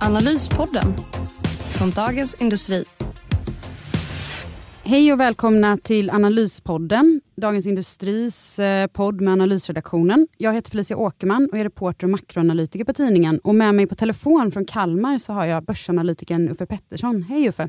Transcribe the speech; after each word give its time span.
Analyspodden 0.00 0.94
från 1.78 1.90
Dagens 1.90 2.34
Industri. 2.40 2.84
Hej 4.82 5.12
och 5.12 5.20
välkomna 5.20 5.76
till 5.76 6.10
Analyspodden, 6.10 7.20
Dagens 7.36 7.66
Industris 7.66 8.58
eh, 8.58 8.86
podd 8.86 9.20
med 9.20 9.32
analysredaktionen. 9.32 10.28
Jag 10.36 10.54
heter 10.54 10.70
Felicia 10.70 10.96
Åkerman 10.96 11.48
och 11.52 11.58
är 11.58 11.64
reporter 11.64 12.06
och 12.06 12.10
makroanalytiker 12.10 12.84
på 12.84 12.92
tidningen. 12.92 13.38
Och 13.38 13.54
med 13.54 13.74
mig 13.74 13.86
på 13.86 13.94
telefon 13.94 14.50
från 14.50 14.64
Kalmar 14.64 15.18
så 15.18 15.32
har 15.32 15.46
jag 15.46 15.64
börsanalytikern 15.64 16.48
Uffe 16.48 16.66
Pettersson. 16.66 17.22
Hej 17.22 17.48
Uffe! 17.48 17.68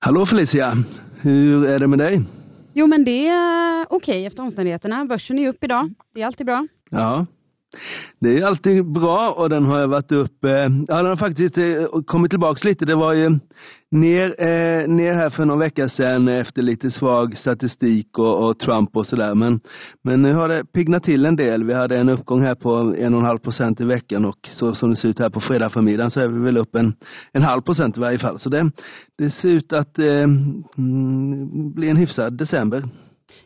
Hallå 0.00 0.26
Felicia! 0.26 0.84
Hur 1.20 1.64
är 1.64 1.78
det 1.78 1.86
med 1.86 1.98
dig? 1.98 2.24
Jo 2.72 2.86
men 2.86 3.04
det 3.04 3.28
är 3.28 3.82
okej 3.82 3.96
okay 3.96 4.26
efter 4.26 4.42
omständigheterna. 4.42 5.04
Börsen 5.04 5.38
är 5.38 5.48
upp 5.48 5.64
idag. 5.64 5.94
Det 6.14 6.22
är 6.22 6.26
alltid 6.26 6.46
bra. 6.46 6.66
Ja, 6.90 7.26
det 8.20 8.28
är 8.28 8.46
alltid 8.46 8.92
bra 8.92 9.30
och 9.30 9.48
den 9.48 9.64
har 9.64 9.86
varit 9.86 10.12
uppe, 10.12 10.48
ja 10.88 10.96
den 10.96 11.06
har 11.06 11.16
faktiskt 11.16 11.58
eh, 11.58 12.02
kommit 12.06 12.30
tillbaka 12.30 12.68
lite. 12.68 12.84
Det 12.84 12.94
var 12.94 13.12
ju 13.12 13.38
ner, 13.90 14.34
eh, 14.38 14.88
ner 14.88 15.14
här 15.14 15.30
för 15.30 15.44
någon 15.44 15.58
vecka 15.58 15.88
sedan 15.88 16.28
efter 16.28 16.62
lite 16.62 16.90
svag 16.90 17.36
statistik 17.36 18.18
och, 18.18 18.48
och 18.48 18.58
Trump 18.58 18.96
och 18.96 19.06
sådär. 19.06 19.34
Men, 19.34 19.60
men 20.04 20.22
nu 20.22 20.32
har 20.32 20.48
det 20.48 20.64
piggnat 20.64 21.04
till 21.04 21.24
en 21.24 21.36
del. 21.36 21.64
Vi 21.64 21.74
hade 21.74 21.98
en 21.98 22.08
uppgång 22.08 22.42
här 22.42 22.54
på 22.54 22.74
en 22.98 23.14
och 23.14 23.20
en 23.20 23.26
halv 23.26 23.38
procent 23.38 23.80
i 23.80 23.84
veckan 23.84 24.24
och 24.24 24.48
så 24.58 24.74
som 24.74 24.90
det 24.90 24.96
ser 24.96 25.08
ut 25.08 25.18
här 25.18 25.30
på 25.30 25.40
fredag 25.40 25.70
förmiddagen 25.70 26.10
så 26.10 26.20
är 26.20 26.28
vi 26.28 26.40
väl 26.40 26.56
upp 26.56 26.74
en, 26.74 26.94
en 27.32 27.42
halv 27.42 27.62
procent 27.62 27.96
i 27.96 28.00
varje 28.00 28.18
fall. 28.18 28.38
Så 28.38 28.48
det, 28.48 28.70
det 29.18 29.30
ser 29.30 29.48
ut 29.48 29.72
att 29.72 29.98
eh, 29.98 30.06
mm, 30.06 31.72
bli 31.74 31.88
en 31.88 31.96
hyfsad 31.96 32.38
december. 32.38 32.82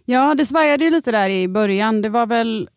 Ja, 0.05 0.35
det 0.35 0.45
svajade 0.45 0.85
ju 0.85 0.91
lite 0.91 1.11
där 1.11 1.31
i 1.31 1.49
början. 1.49 2.03
Det 2.03 2.09
var 2.09 2.27
väl 2.27 2.69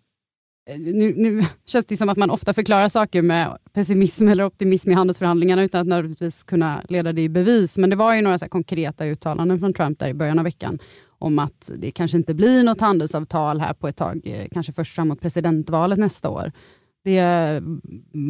Eh, 0.69 0.80
nu, 0.80 1.13
nu 1.17 1.44
känns 1.66 1.85
det 1.85 1.97
som 1.97 2.09
att 2.09 2.17
man 2.17 2.30
ofta 2.30 2.53
förklarar 2.53 2.89
saker 2.89 3.21
med 3.21 3.58
pessimism 3.73 4.27
eller 4.27 4.45
optimism 4.45 4.91
i 4.91 4.94
handelsförhandlingarna 4.94 5.63
utan 5.63 5.81
att 5.81 5.88
nödvändigtvis 5.88 6.44
kunna 6.44 6.81
leda 6.89 7.13
det 7.13 7.21
i 7.21 7.30
bevis. 7.30 7.77
Men 7.77 7.89
det 7.89 7.95
var 7.95 8.16
ju 8.16 8.21
några 8.21 8.38
så 8.38 8.47
konkreta 8.47 9.05
uttalanden 9.05 9.59
från 9.59 9.73
Trump 9.73 9.99
där 9.99 10.08
i 10.08 10.13
början 10.13 10.39
av 10.39 10.45
veckan 10.45 10.80
om 11.19 11.39
att 11.39 11.71
det 11.77 11.91
kanske 11.91 12.17
inte 12.17 12.33
blir 12.33 12.63
något 12.63 12.81
handelsavtal 12.81 13.59
här 13.59 13.73
på 13.73 13.88
ett 13.88 13.97
tag, 13.97 14.21
eh, 14.23 14.47
kanske 14.52 14.73
först 14.73 14.95
framåt 14.95 15.21
presidentvalet 15.21 15.99
nästa 15.99 16.30
år. 16.30 16.52
Det 17.03 17.17
mm, 17.17 17.81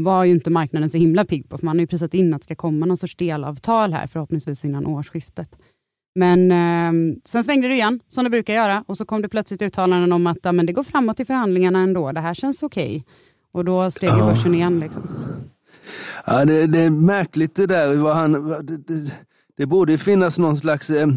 var 0.03 0.23
ju 0.23 0.31
inte 0.31 0.49
marknaden 0.49 0.89
så 0.89 0.97
himla 0.97 1.25
pigg 1.25 1.49
på, 1.49 1.57
för 1.57 1.65
man 1.65 1.77
har 1.77 1.81
ju 1.81 1.87
prisat 1.87 2.13
in 2.13 2.33
att 2.33 2.41
det 2.41 2.45
ska 2.45 2.55
komma 2.55 2.85
någon 2.85 2.97
sorts 2.97 3.15
delavtal 3.15 3.93
här 3.93 4.07
förhoppningsvis 4.07 4.65
innan 4.65 4.85
årsskiftet. 4.85 5.57
Men 6.15 6.51
eh, 6.51 7.17
sen 7.25 7.43
svängde 7.43 7.67
det 7.67 7.73
igen, 7.73 7.99
som 8.07 8.23
det 8.23 8.29
brukar 8.29 8.53
göra. 8.53 8.83
Och 8.87 8.97
så 8.97 9.05
kom 9.05 9.21
det 9.21 9.29
plötsligt 9.29 9.61
uttalanden 9.61 10.13
om 10.13 10.27
att 10.27 10.37
ja, 10.43 10.51
men 10.51 10.65
det 10.65 10.73
går 10.73 10.83
framåt 10.83 11.19
i 11.19 11.25
förhandlingarna 11.25 11.79
ändå. 11.79 12.11
Det 12.11 12.19
här 12.19 12.33
känns 12.33 12.63
okej. 12.63 12.87
Okay. 12.87 13.03
Och 13.51 13.65
då 13.65 13.91
steg 13.91 14.09
ja. 14.09 14.25
börsen 14.25 14.55
igen. 14.55 14.79
Liksom. 14.79 15.09
Ja, 16.25 16.45
det, 16.45 16.67
det, 16.67 16.79
är 16.79 16.89
märkligt 16.89 17.55
det 17.55 17.65
där. 17.65 17.95
Vad 17.95 18.15
han, 18.15 18.31
det, 18.65 18.77
det, 18.77 19.11
det 19.57 19.65
borde 19.65 19.97
finnas 19.97 20.37
någon 20.37 20.57
slags, 20.57 20.89
eh, 20.89 21.07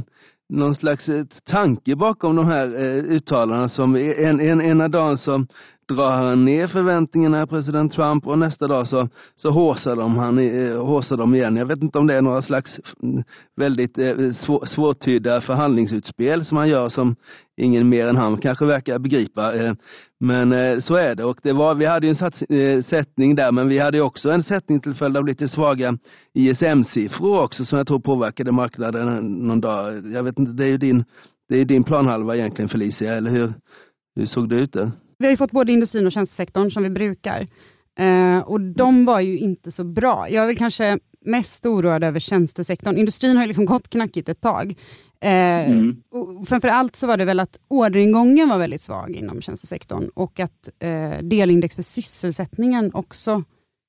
någon 0.49 0.75
slags 0.75 1.08
eh, 1.08 1.25
tanke 1.51 1.97
bakom 1.97 2.37
de 2.37 2.47
här 2.47 2.67
eh, 2.67 3.05
uttalandena. 3.05 3.69
Som 3.69 3.97
en, 3.97 4.41
en, 4.41 4.61
ena 4.61 4.89
dagen 4.89 5.19
så 5.19 5.47
drar 5.89 6.11
han 6.11 6.45
ner 6.45 6.67
förväntningarna, 6.67 7.47
president 7.47 7.93
Trump, 7.93 8.27
och 8.27 8.39
nästa 8.39 8.67
dag 8.67 8.89
så, 8.89 9.09
så 9.37 9.51
håsar, 9.51 9.97
de 9.97 10.17
han, 10.17 10.39
eh, 10.39 10.87
håsar 10.87 11.17
de 11.17 11.35
igen. 11.35 11.57
Jag 11.57 11.67
vet 11.67 11.83
inte 11.83 11.99
om 11.99 12.07
det 12.07 12.15
är 12.15 12.23
några 12.23 12.43
slags 12.43 12.79
eh, 12.79 13.23
väldigt 13.57 13.99
eh, 13.99 14.33
svår, 14.33 14.67
svårtydda 14.67 15.41
förhandlingsutspel 15.41 16.45
som 16.45 16.57
han 16.57 16.69
gör 16.69 16.89
som 16.89 17.17
ingen 17.57 17.89
mer 17.89 18.07
än 18.07 18.17
han 18.17 18.37
kanske 18.37 18.65
verkar 18.65 18.99
begripa. 18.99 19.53
Men 20.21 20.83
så 20.83 20.95
är 20.95 21.15
det 21.15 21.25
och 21.25 21.39
det 21.43 21.53
var, 21.53 21.75
vi 21.75 21.87
hade 21.87 22.07
ju 22.07 22.11
en 22.11 22.17
sats, 22.17 22.39
sättning 22.89 23.35
där 23.35 23.53
men 23.53 23.69
vi 23.69 23.79
hade 23.79 24.01
också 24.01 24.31
en 24.31 24.43
sättning 24.43 24.81
till 24.81 24.95
följd 24.95 25.17
av 25.17 25.27
lite 25.27 25.49
svaga 25.49 25.99
ISM-siffror 26.35 27.43
också 27.43 27.65
som 27.65 27.79
jag 27.79 27.87
tror 27.87 28.01
påverkade 28.01 28.53
marknaden 28.53 29.25
någon 29.47 29.61
dag. 29.61 30.07
Jag 30.13 30.23
vet 30.23 30.39
inte, 30.39 30.53
det 30.53 30.65
är 30.65 30.69
ju 30.69 30.79
din, 30.79 31.05
det 31.49 31.61
är 31.61 31.65
din 31.65 31.85
planhalva 31.85 32.37
egentligen 32.37 32.69
Felicia, 32.69 33.15
eller 33.15 33.31
hur, 33.31 33.53
hur 34.17 34.27
såg 34.27 34.49
det 34.49 34.57
ut 34.57 34.73
där? 34.73 34.91
Vi 35.18 35.29
har 35.29 35.36
fått 35.36 35.51
både 35.51 35.73
industrin 35.73 36.06
och 36.06 36.12
tjänstesektorn 36.12 36.70
som 36.70 36.83
vi 36.83 36.90
brukar. 36.90 37.46
Eh, 37.98 38.39
och 38.39 38.61
de 38.61 39.05
var 39.05 39.20
ju 39.20 39.39
inte 39.39 39.73
så 39.73 39.84
bra. 39.84 40.30
Jag 40.30 40.42
är 40.42 40.46
väl 40.46 40.56
kanske 40.56 40.98
mest 41.24 41.67
oroad 41.67 42.05
över 42.05 42.20
tjänstesektorn. 42.20 42.96
Industrin 42.96 43.36
har 43.36 43.45
ju 43.45 43.48
liksom 43.48 43.64
gått 43.64 43.89
knackigt 43.89 44.28
ett 44.28 44.40
tag. 44.40 44.74
Eh, 45.20 45.70
mm. 45.70 46.02
och 46.11 46.48
framförallt 46.48 46.96
så 46.96 47.07
var 47.07 47.17
det 47.17 47.24
väl 47.24 47.40
att 47.40 47.61
orderingången 47.68 48.48
var 48.48 48.58
väldigt 48.58 48.80
svag 48.80 49.17
inom 49.17 49.40
tjänstesektorn 49.40 50.08
och 50.14 50.40
att 50.40 50.70
eh, 50.78 51.23
delindex 51.23 51.77
för 51.77 51.83
sysselsättningen 51.83 52.95
också 52.95 53.45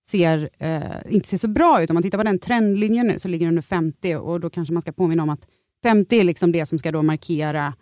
ser, 0.07 0.49
eh, 0.57 0.81
inte 1.09 1.27
ser 1.27 1.37
så 1.37 1.47
bra 1.47 1.83
ut. 1.83 1.89
Om 1.89 1.93
man 1.93 2.03
tittar 2.03 2.17
på 2.17 2.23
den 2.23 2.39
trendlinjen 2.39 3.07
nu 3.07 3.19
så 3.19 3.27
ligger 3.27 3.45
den 3.45 3.51
under 3.51 3.61
50 3.61 4.15
och 4.15 4.39
då 4.39 4.49
kanske 4.49 4.73
man 4.73 4.81
ska 4.81 4.91
påminna 4.91 5.23
om 5.23 5.29
att 5.29 5.47
50 5.83 6.19
är 6.19 6.23
liksom 6.23 6.51
det 6.51 6.65
som 6.65 6.79
ska 6.79 6.91
då 6.91 7.01
markera 7.01 7.73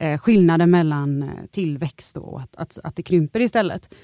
eh, 0.00 0.18
skillnaden 0.18 0.70
mellan 0.70 1.22
eh, 1.22 1.28
tillväxt 1.50 2.16
och 2.16 2.40
att, 2.40 2.56
att, 2.56 2.78
att 2.84 2.96
det 2.96 3.02
krymper 3.02 3.40
istället. 3.40 3.94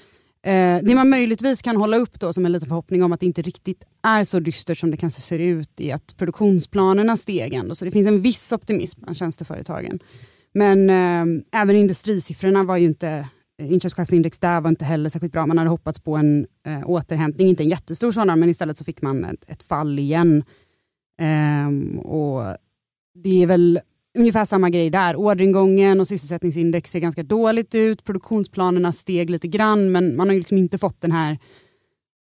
Eh, 0.43 0.79
det 0.83 0.95
man 0.95 1.09
möjligtvis 1.09 1.61
kan 1.61 1.77
hålla 1.77 1.97
upp 1.97 2.19
då 2.19 2.33
som 2.33 2.45
en 2.45 2.51
liten 2.51 2.67
förhoppning 2.67 3.03
om 3.03 3.13
att 3.13 3.19
det 3.19 3.25
inte 3.25 3.41
riktigt 3.41 3.83
är 4.03 4.23
så 4.23 4.39
dystert 4.39 4.77
som 4.77 4.91
det 4.91 4.97
kanske 4.97 5.21
ser 5.21 5.39
ut 5.39 5.79
i 5.79 5.91
att 5.91 6.17
produktionsplanerna 6.17 7.17
steg 7.17 7.53
ändå, 7.53 7.75
så 7.75 7.85
det 7.85 7.91
finns 7.91 8.07
en 8.07 8.21
viss 8.21 8.51
optimism 8.51 9.01
bland 9.01 9.17
tjänsteföretagen. 9.17 9.99
Men 10.53 10.89
eh, 10.89 11.43
även 11.61 11.75
industrisiffrorna 11.75 12.63
var 12.63 12.77
ju 12.77 12.85
inte, 12.85 13.27
eh, 13.61 13.71
inköpschefsindex 13.71 14.39
där 14.39 14.61
var 14.61 14.69
inte 14.69 14.85
heller 14.85 15.09
särskilt 15.09 15.33
bra. 15.33 15.45
Man 15.45 15.57
hade 15.57 15.69
hoppats 15.69 15.99
på 15.99 16.15
en 16.15 16.47
eh, 16.67 16.89
återhämtning, 16.89 17.47
inte 17.47 17.63
en 17.63 17.69
jättestor 17.69 18.11
sådan, 18.11 18.39
men 18.39 18.49
istället 18.49 18.77
så 18.77 18.85
fick 18.85 19.01
man 19.01 19.25
ett, 19.25 19.43
ett 19.47 19.63
fall 19.63 19.99
igen. 19.99 20.43
Eh, 21.21 21.99
och 21.99 22.57
Det 23.23 23.43
är 23.43 23.47
väl 23.47 23.79
ungefär 24.17 24.45
samma 24.45 24.69
grej 24.69 24.89
där. 24.89 25.15
Orderingången 25.15 25.99
och 25.99 26.07
sysselsättningsindex 26.07 26.91
ser 26.91 26.99
ganska 26.99 27.23
dåligt 27.23 27.75
ut. 27.75 28.03
Produktionsplanerna 28.03 28.91
steg 28.91 29.29
lite 29.29 29.47
grann, 29.47 29.91
men 29.91 30.15
man 30.15 30.29
har 30.29 30.35
liksom 30.35 30.57
inte 30.57 30.77
fått 30.77 31.01
den 31.01 31.11
här 31.11 31.37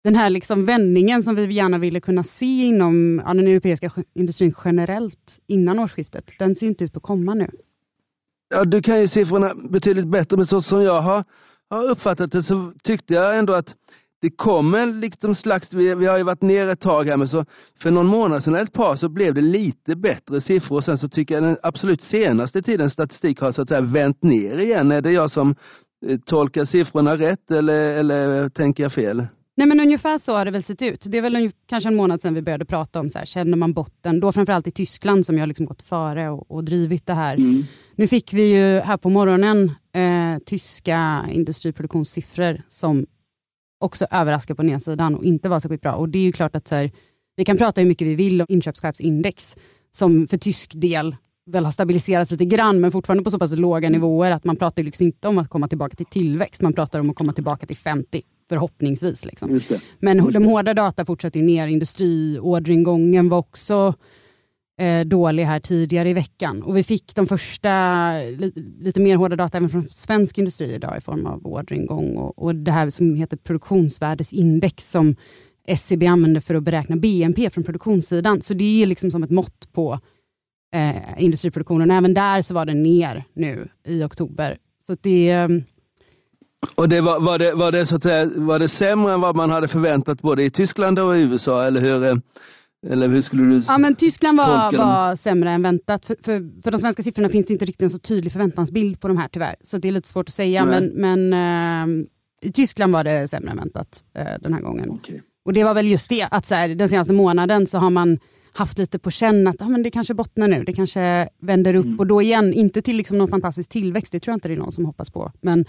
den 0.04 0.14
här 0.14 0.30
liksom 0.30 0.64
vändningen 0.64 1.22
som 1.22 1.34
vi 1.34 1.52
gärna 1.52 1.78
ville 1.78 2.00
kunna 2.00 2.22
se 2.22 2.66
inom 2.66 3.22
ja, 3.26 3.34
den 3.34 3.46
europeiska 3.46 3.90
industrin 4.14 4.54
generellt 4.64 5.40
innan 5.46 5.78
årsskiftet. 5.78 6.30
Den 6.38 6.54
ser 6.54 6.66
inte 6.66 6.84
ut 6.84 6.96
att 6.96 7.02
komma 7.02 7.34
nu. 7.34 7.50
Ja, 8.48 8.64
du 8.64 8.82
kan 8.82 9.00
ju 9.00 9.08
siffrorna 9.08 9.54
betydligt 9.54 10.06
bättre, 10.06 10.36
men 10.36 10.46
så 10.46 10.62
som 10.62 10.82
jag 10.82 11.02
har, 11.02 11.24
har 11.70 11.90
uppfattat 11.90 12.32
det 12.32 12.42
så 12.42 12.72
tyckte 12.84 13.14
jag 13.14 13.38
ändå 13.38 13.54
att 13.54 13.68
det 14.26 14.31
kommer 14.31 14.87
liksom 14.87 15.34
slags, 15.34 15.72
vi, 15.72 15.94
vi 15.94 16.06
har 16.06 16.16
ju 16.19 16.22
varit 16.22 16.42
ner 16.42 16.69
ett 16.69 16.81
tag 16.81 17.04
här, 17.04 17.16
men 17.16 17.28
så 17.28 17.44
för 17.82 17.91
någon 17.91 18.06
månad 18.06 18.44
sedan, 18.44 18.54
ett 18.54 18.72
par, 18.72 18.97
så 18.97 19.09
blev 19.09 19.34
det 19.34 19.41
lite 19.41 19.97
bättre 19.97 20.41
siffror. 20.41 20.81
Sen 20.81 20.98
så 20.98 21.09
tycker 21.09 21.34
jag 21.34 21.42
den 21.42 21.56
absolut 21.62 22.03
senaste 22.03 22.62
tidens 22.62 22.92
statistik 22.92 23.41
har 23.41 23.53
så 23.53 23.62
att 23.62 23.69
säga 23.69 23.81
vänt 23.81 24.22
ner 24.22 24.59
igen. 24.59 24.92
Är 24.92 25.00
det 25.00 25.12
jag 25.12 25.31
som 25.31 25.54
eh, 26.06 26.19
tolkar 26.19 26.65
siffrorna 26.65 27.16
rätt 27.16 27.50
eller, 27.50 27.78
eller 27.78 28.48
tänker 28.48 28.82
jag 28.82 28.92
fel? 28.92 29.26
Nej 29.56 29.69
men 29.69 29.81
ungefär 29.81 30.18
så 30.18 30.33
har 30.33 30.45
det 30.45 30.50
väl 30.50 30.62
sett 30.62 30.83
ut. 30.83 31.04
Det 31.09 31.18
är 31.18 31.22
väl 31.22 31.50
kanske 31.68 31.89
en 31.89 31.97
månad 31.97 32.22
sedan 32.22 32.34
vi 32.34 32.42
började 32.42 32.65
prata 32.65 33.00
om 33.00 33.10
så 33.10 33.18
här, 33.18 33.27
känner 33.27 33.56
man 33.56 33.72
botten, 33.72 34.21
då 34.21 34.33
framförallt 34.33 34.66
i 34.66 34.71
Tyskland 34.71 35.27
som 35.27 35.39
har 35.39 35.47
liksom 35.47 35.66
gått 35.66 35.83
före 35.83 36.30
och, 36.30 36.50
och 36.50 36.65
drivit 36.65 37.06
det 37.06 37.15
här. 37.15 37.36
Mm. 37.36 37.65
Nu 37.97 38.09
fick 38.09 38.33
vi 38.33 38.56
ju 38.56 38.80
här 38.80 38.97
på 38.97 39.10
morgonen 39.10 39.71
eh, 39.92 40.42
tyska 40.47 41.24
industriproduktionssiffror 41.33 42.62
som 42.68 43.06
också 43.78 44.06
överraska 44.10 44.54
på 44.54 44.62
nedsidan 44.62 45.14
och 45.14 45.24
inte 45.24 45.48
vara 45.48 45.60
särskilt 45.60 45.82
bra. 45.82 45.92
Och 45.92 46.08
det 46.08 46.18
är 46.18 46.22
ju 46.22 46.32
klart 46.32 46.56
att 46.56 46.68
så 46.68 46.74
här, 46.74 46.90
vi 47.36 47.44
kan 47.44 47.56
prata 47.56 47.80
hur 47.80 47.88
mycket 47.88 48.08
vi 48.08 48.14
vill 48.14 48.40
om 48.40 48.46
inköpschefsindex 48.48 49.56
som 49.90 50.26
för 50.26 50.38
tysk 50.38 50.72
del 50.74 51.16
väl 51.46 51.64
har 51.64 51.72
stabiliserats 51.72 52.30
lite 52.30 52.44
grann 52.44 52.80
men 52.80 52.92
fortfarande 52.92 53.24
på 53.24 53.30
så 53.30 53.38
pass 53.38 53.52
låga 53.52 53.90
nivåer 53.90 54.30
att 54.30 54.44
man 54.44 54.56
pratar 54.56 54.82
liksom 54.82 55.06
inte 55.06 55.28
om 55.28 55.38
att 55.38 55.48
komma 55.48 55.68
tillbaka 55.68 55.96
till 55.96 56.06
tillväxt, 56.06 56.62
man 56.62 56.72
pratar 56.72 57.00
om 57.00 57.10
att 57.10 57.16
komma 57.16 57.32
tillbaka 57.32 57.66
till 57.66 57.76
50 57.76 58.22
förhoppningsvis. 58.48 59.24
Liksom. 59.24 59.60
Men 59.98 60.32
de 60.32 60.44
hårda 60.44 60.74
data 60.74 61.04
fortsätter 61.04 61.40
ner, 61.40 61.66
industriorderingången 61.66 63.28
var 63.28 63.38
också 63.38 63.94
Eh, 64.78 65.06
dålig 65.06 65.44
här 65.44 65.60
tidigare 65.60 66.10
i 66.10 66.14
veckan. 66.14 66.62
Och 66.62 66.76
vi 66.76 66.82
fick 66.82 67.14
de 67.14 67.26
första 67.26 67.70
li, 68.12 68.52
lite 68.80 69.00
mer 69.00 69.16
hårda 69.16 69.36
data 69.36 69.58
även 69.58 69.68
från 69.68 69.84
svensk 69.84 70.38
industri 70.38 70.74
idag 70.74 70.98
i 70.98 71.00
form 71.00 71.26
av 71.26 71.46
orderingång 71.46 72.16
och, 72.16 72.38
och 72.38 72.54
det 72.54 72.70
här 72.70 72.90
som 72.90 73.14
heter 73.14 73.36
produktionsvärdesindex 73.36 74.90
som 74.90 75.16
SCB 75.66 76.06
använder 76.06 76.40
för 76.40 76.54
att 76.54 76.62
beräkna 76.62 76.96
BNP 76.96 77.50
från 77.50 77.64
produktionssidan. 77.64 78.40
Så 78.40 78.54
det 78.54 78.82
är 78.82 78.86
liksom 78.86 79.10
som 79.10 79.22
ett 79.22 79.30
mått 79.30 79.72
på 79.72 80.00
eh, 80.74 81.22
industriproduktionen. 81.24 81.90
Även 81.90 82.14
där 82.14 82.42
så 82.42 82.54
var 82.54 82.66
den 82.66 82.82
ner 82.82 83.24
nu 83.32 83.68
i 83.84 84.04
oktober. 84.04 84.58
Så 84.86 84.96
det 85.02 85.30
ehm, 85.30 85.62
och 86.74 86.88
det 86.88 87.00
var, 87.00 87.20
var, 87.20 87.38
det, 87.38 87.54
var, 87.54 87.72
det, 87.72 87.86
så 87.86 87.96
att 87.96 88.02
säga, 88.02 88.30
var 88.36 88.58
det 88.58 88.68
sämre 88.68 89.14
än 89.14 89.20
vad 89.20 89.36
man 89.36 89.50
hade 89.50 89.68
förväntat 89.68 90.22
både 90.22 90.44
i 90.44 90.50
Tyskland 90.50 90.98
och 90.98 91.16
i 91.16 91.20
USA? 91.20 91.66
Eller 91.66 91.80
hur, 91.80 92.04
eh, 92.04 92.16
eller 92.86 93.08
hur 93.08 93.22
skulle 93.22 93.42
du 93.42 93.62
Ja, 93.68 93.78
men 93.78 93.94
Tyskland 93.94 94.38
var, 94.38 94.78
var 94.78 95.16
sämre 95.16 95.50
än 95.50 95.62
väntat. 95.62 96.06
För, 96.06 96.16
för, 96.22 96.62
för 96.62 96.70
de 96.70 96.78
svenska 96.78 97.02
siffrorna 97.02 97.28
finns 97.28 97.46
det 97.46 97.52
inte 97.52 97.64
riktigt 97.64 97.82
en 97.82 97.90
så 97.90 97.98
tydlig 97.98 98.32
förväntansbild 98.32 99.00
på 99.00 99.08
de 99.08 99.16
här 99.16 99.28
tyvärr. 99.28 99.56
Så 99.62 99.78
det 99.78 99.88
är 99.88 99.92
lite 99.92 100.08
svårt 100.08 100.28
att 100.28 100.34
säga. 100.34 100.64
Nej. 100.64 100.90
Men, 100.94 101.30
men 101.30 102.02
äh, 102.02 102.06
i 102.42 102.52
Tyskland 102.52 102.92
var 102.92 103.04
det 103.04 103.28
sämre 103.28 103.50
än 103.50 103.56
väntat 103.56 104.04
äh, 104.14 104.24
den 104.40 104.52
här 104.52 104.60
gången. 104.60 104.90
Okay. 104.90 105.20
Och 105.44 105.52
det 105.52 105.64
var 105.64 105.74
väl 105.74 105.88
just 105.88 106.08
det, 106.08 106.28
att 106.30 106.46
så 106.46 106.54
här, 106.54 106.68
den 106.68 106.88
senaste 106.88 107.12
månaden 107.12 107.66
så 107.66 107.78
har 107.78 107.90
man 107.90 108.18
haft 108.52 108.78
lite 108.78 108.98
på 108.98 109.10
känn 109.10 109.46
att 109.46 109.62
ah, 109.62 109.68
men 109.68 109.82
det 109.82 109.90
kanske 109.90 110.14
bottnar 110.14 110.48
nu, 110.48 110.64
det 110.64 110.72
kanske 110.72 111.28
vänder 111.40 111.74
upp 111.74 111.84
mm. 111.84 111.98
och 111.98 112.06
då 112.06 112.22
igen, 112.22 112.52
inte 112.52 112.82
till 112.82 112.96
liksom 112.96 113.18
någon 113.18 113.28
fantastisk 113.28 113.70
tillväxt, 113.70 114.12
det 114.12 114.20
tror 114.20 114.32
jag 114.32 114.36
inte 114.36 114.48
det 114.48 114.54
är 114.54 114.58
någon 114.58 114.72
som 114.72 114.84
hoppas 114.84 115.10
på. 115.10 115.32
Men 115.40 115.64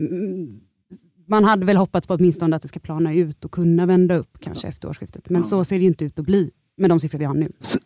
mm, 0.00 0.60
man 1.30 1.44
hade 1.44 1.66
väl 1.66 1.76
hoppats 1.76 2.06
på 2.06 2.14
åtminstone 2.14 2.56
att 2.56 2.62
det 2.62 2.68
ska 2.68 2.80
plana 2.80 3.14
ut 3.14 3.44
och 3.44 3.50
kunna 3.50 3.86
vända 3.86 4.16
upp 4.16 4.38
kanske 4.40 4.68
efter 4.68 4.88
årsskiftet. 4.88 5.30
Men 5.30 5.40
ja. 5.40 5.44
så 5.44 5.64
ser 5.64 5.78
det 5.78 5.84
inte 5.84 6.04
ut 6.04 6.18
att 6.18 6.24
bli 6.24 6.50
med 6.76 6.90
de 6.90 7.00
siffror 7.00 7.18
vi 7.18 7.24
har 7.24 7.34
nu. 7.34 7.52
Så, 7.60 7.78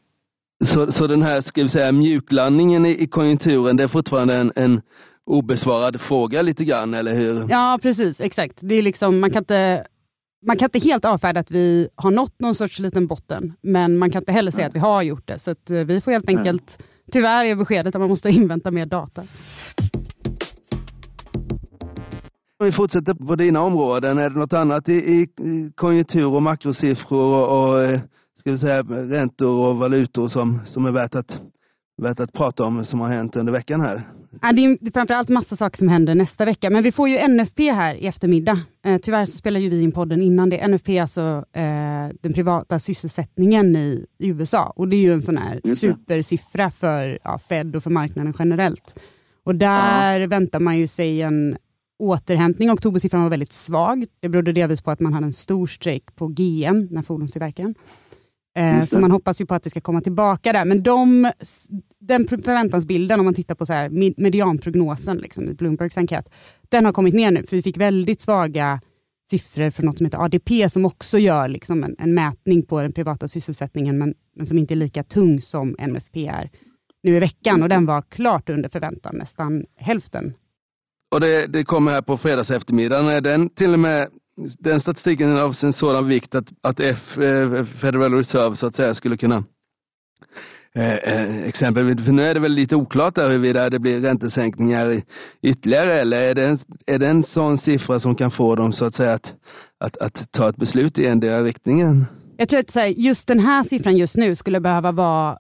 så, 0.67 0.93
så 0.93 1.07
den 1.07 1.23
här 1.23 1.41
ska 1.41 1.63
vi 1.63 1.69
säga, 1.69 1.93
mjuklandningen 1.93 2.87
i, 2.87 3.03
i 3.03 3.07
konjunkturen, 3.07 3.77
det 3.77 3.83
är 3.83 3.89
fortfarande 3.89 4.37
en, 4.37 4.53
en 4.57 4.81
obesvarad 5.27 6.01
fråga 6.09 6.43
lite 6.43 6.65
grann, 6.65 6.95
eller 6.95 7.15
hur? 7.15 7.47
Ja, 7.51 7.79
precis. 7.83 8.21
Exakt. 8.21 8.59
Det 8.63 8.75
är 8.75 8.83
liksom, 8.83 9.21
man, 9.21 9.31
kan 9.31 9.43
inte, 9.43 9.87
man 10.47 10.57
kan 10.57 10.67
inte 10.67 10.89
helt 10.89 11.05
avfärda 11.05 11.41
att 11.41 11.51
vi 11.51 11.89
har 11.95 12.11
nått 12.11 12.41
någon 12.41 12.55
sorts 12.55 12.79
liten 12.79 13.07
botten, 13.07 13.53
men 13.63 13.99
man 13.99 14.11
kan 14.11 14.23
inte 14.23 14.33
heller 14.33 14.51
säga 14.51 14.67
att 14.67 14.75
vi 14.75 14.81
har 14.81 15.03
gjort 15.03 15.27
det. 15.27 15.39
Så 15.39 15.51
eh, 15.51 15.85
vi 15.87 16.01
får 16.01 16.11
helt 16.11 16.29
enkelt, 16.29 16.85
tyvärr 17.13 17.45
är 17.45 17.57
beskedet 17.57 17.95
att 17.95 18.01
man 18.01 18.09
måste 18.09 18.29
invänta 18.41 18.71
mer 18.71 18.87
data. 18.87 19.23
Om 22.65 22.71
vi 22.71 22.77
fortsätter 22.77 23.15
på 23.15 23.37
dina 23.37 23.63
områden, 23.63 24.19
är 24.19 24.31
det 24.31 24.39
något 24.39 24.53
annat 24.53 24.89
i, 24.89 24.93
i 24.93 25.29
konjunktur 25.75 26.27
och 26.27 26.43
makrosiffror 26.43 27.35
och, 27.35 27.73
och 27.73 27.83
eh, 27.83 28.01
ska 28.39 28.51
vi 28.51 28.59
säga, 28.59 28.83
räntor 28.83 29.67
och 29.67 29.77
valutor 29.77 30.29
som, 30.29 30.61
som 30.67 30.87
är 30.87 30.91
värt 30.91 31.15
att, 31.15 31.31
värt 32.03 32.21
att 32.21 32.33
prata 32.33 32.65
om 32.65 32.85
som 32.85 33.01
har 33.01 33.11
hänt 33.11 33.37
under 33.37 33.53
veckan 33.53 33.81
här? 33.81 34.09
Ja, 34.43 34.53
det 34.53 34.65
är 34.65 34.93
framförallt 34.93 35.29
massa 35.29 35.57
saker 35.57 35.79
som 35.79 35.89
händer 35.89 36.15
nästa 36.15 36.45
vecka, 36.45 36.71
men 36.71 36.83
vi 36.83 36.93
får 36.93 37.09
ju 37.09 37.29
NFP 37.29 37.71
här 37.71 37.95
i 37.95 38.07
eftermiddag. 38.07 38.59
Eh, 38.85 38.99
tyvärr 39.03 39.27
så 39.27 39.39
spelar 39.39 39.61
ju 39.61 39.69
vi 39.69 39.83
in 39.83 39.93
podden 39.93 40.23
innan 40.23 40.51
det. 40.51 40.69
NFP 40.69 40.99
är 40.99 41.03
alltså 41.03 41.45
eh, 41.53 42.17
den 42.21 42.33
privata 42.35 42.79
sysselsättningen 42.79 43.77
i, 43.77 44.07
i, 44.19 44.29
USA 44.29 44.73
och 44.77 44.89
det 44.89 44.97
är 44.97 45.03
ju 45.03 45.13
en 45.13 45.23
sån 45.23 45.37
här 45.37 45.61
supersiffra 45.75 46.71
för 46.71 47.19
ja, 47.25 47.39
Fed 47.39 47.77
och 47.77 47.83
för 47.83 47.91
marknaden 47.91 48.35
generellt. 48.39 48.99
Och 49.45 49.55
där 49.55 50.21
ja. 50.21 50.27
väntar 50.27 50.61
man 50.61 50.79
ju 50.79 50.87
sig 50.87 51.23
en 51.23 51.57
återhämtning. 51.99 52.71
Oktobersiffran 52.71 53.23
var 53.23 53.31
väldigt 53.31 53.53
svag. 53.53 54.07
Det 54.21 54.29
berodde 54.29 54.53
delvis 54.53 54.83
på 54.83 54.91
att 54.91 55.01
man 55.01 55.13
hade 55.13 55.27
en 55.27 55.33
stor 55.33 55.67
strejk 55.67 56.17
på 56.17 56.27
GM, 56.27 56.87
den 56.87 56.97
här 56.97 57.03
fordonstillverkaren. 57.03 57.75
Eh, 58.57 58.85
så 58.85 58.99
man 58.99 59.11
hoppas 59.11 59.41
ju 59.41 59.47
på 59.47 59.55
att 59.55 59.63
det 59.63 59.71
ska 59.71 59.81
komma 59.81 60.01
tillbaka 60.01 60.53
där. 60.53 60.65
Men 60.65 60.83
de, 60.83 61.31
den 62.01 62.29
förväntansbilden, 62.29 63.21
om 63.21 63.25
man 63.25 63.35
tittar 63.35 63.55
på 63.55 63.67
så 63.67 63.73
här, 63.73 63.89
medianprognosen 64.17 65.17
liksom, 65.17 65.49
i 65.49 65.55
Bloombergs 65.55 65.99
enkät, 65.99 66.31
den 66.69 66.85
har 66.85 66.93
kommit 66.93 67.15
ner 67.15 67.31
nu. 67.31 67.43
För 67.43 67.57
vi 67.57 67.63
fick 67.63 67.77
väldigt 67.77 68.21
svaga 68.21 68.81
siffror 69.31 69.71
från 69.71 69.87
något 69.87 69.99
som 69.99 70.07
heter 70.07 70.25
ADP, 70.25 70.71
som 70.71 70.85
också 70.85 71.19
gör 71.19 71.49
liksom 71.49 71.85
en, 71.85 71.97
en 71.99 72.15
mätning 72.15 72.63
på 72.63 72.83
den 72.83 72.93
privata 72.93 73.29
sysselsättningen, 73.29 73.99
men, 73.99 74.15
men 74.37 74.47
som 74.47 74.59
inte 74.59 74.75
är 74.75 74.77
lika 74.77 75.05
tung 75.05 75.41
som 75.41 75.77
NFP 75.89 76.27
är 76.27 76.51
nu 77.03 77.17
i 77.17 77.21
veckan. 77.21 77.63
Och 77.63 77.69
den 77.69 77.87
var 77.87 78.03
klart 78.03 78.49
under 78.49 78.69
förväntan, 78.69 79.17
nästan 79.17 79.65
hälften 79.77 80.35
och 81.15 81.21
det, 81.21 81.47
det 81.47 81.65
kommer 81.65 81.93
här 81.93 82.03
på 82.03 82.19
fredags 82.19 82.51
eftermiddagen. 82.51 83.09
Är 83.09 83.21
den 83.21 83.49
till 83.49 83.73
och 83.73 83.79
med 83.79 84.09
den 84.59 84.81
statistiken 84.81 85.37
är 85.37 85.41
av 85.41 85.55
en 85.63 85.73
sådan 85.73 86.09
vikt 86.09 86.35
att, 86.35 86.47
att 86.63 86.81
F, 86.81 87.19
eh, 87.19 87.65
Federal 87.81 88.15
Reserve 88.15 88.57
så 88.57 88.67
att 88.67 88.77
säga 88.77 88.95
skulle 88.95 89.17
kunna 89.17 89.45
eh, 90.75 90.95
eh, 90.95 91.45
exempel, 91.45 92.05
för 92.05 92.13
nu 92.13 92.23
är 92.23 92.35
det 92.35 92.41
väl 92.41 92.53
lite 92.53 92.77
oklart 92.77 93.15
där 93.15 93.29
huruvida 93.29 93.71
det 93.71 93.79
blir 93.79 94.01
räntesänkningar 94.01 95.03
ytterligare 95.43 96.01
eller 96.01 96.21
är 96.21 96.35
det, 96.35 96.47
en, 96.47 96.59
är 96.87 96.99
det 96.99 97.07
en 97.07 97.25
sån 97.25 97.59
siffra 97.59 98.01
som 98.01 98.15
kan 98.15 98.31
få 98.31 98.55
dem 98.55 98.73
så 98.73 98.85
att 98.85 98.95
säga 98.95 99.13
att, 99.13 99.33
att, 99.79 99.97
att 99.97 100.33
ta 100.33 100.49
ett 100.49 100.57
beslut 100.57 100.99
i 100.99 101.07
endera 101.07 101.45
riktningen? 101.45 102.07
Jag 102.37 102.49
tror 102.49 102.61
att 102.61 102.75
här, 102.75 102.89
just 102.97 103.29
den 103.29 103.39
här 103.39 103.63
siffran 103.63 103.97
just 103.97 104.17
nu 104.17 104.35
skulle 104.35 104.61
behöva 104.61 104.93
vara 104.93 105.39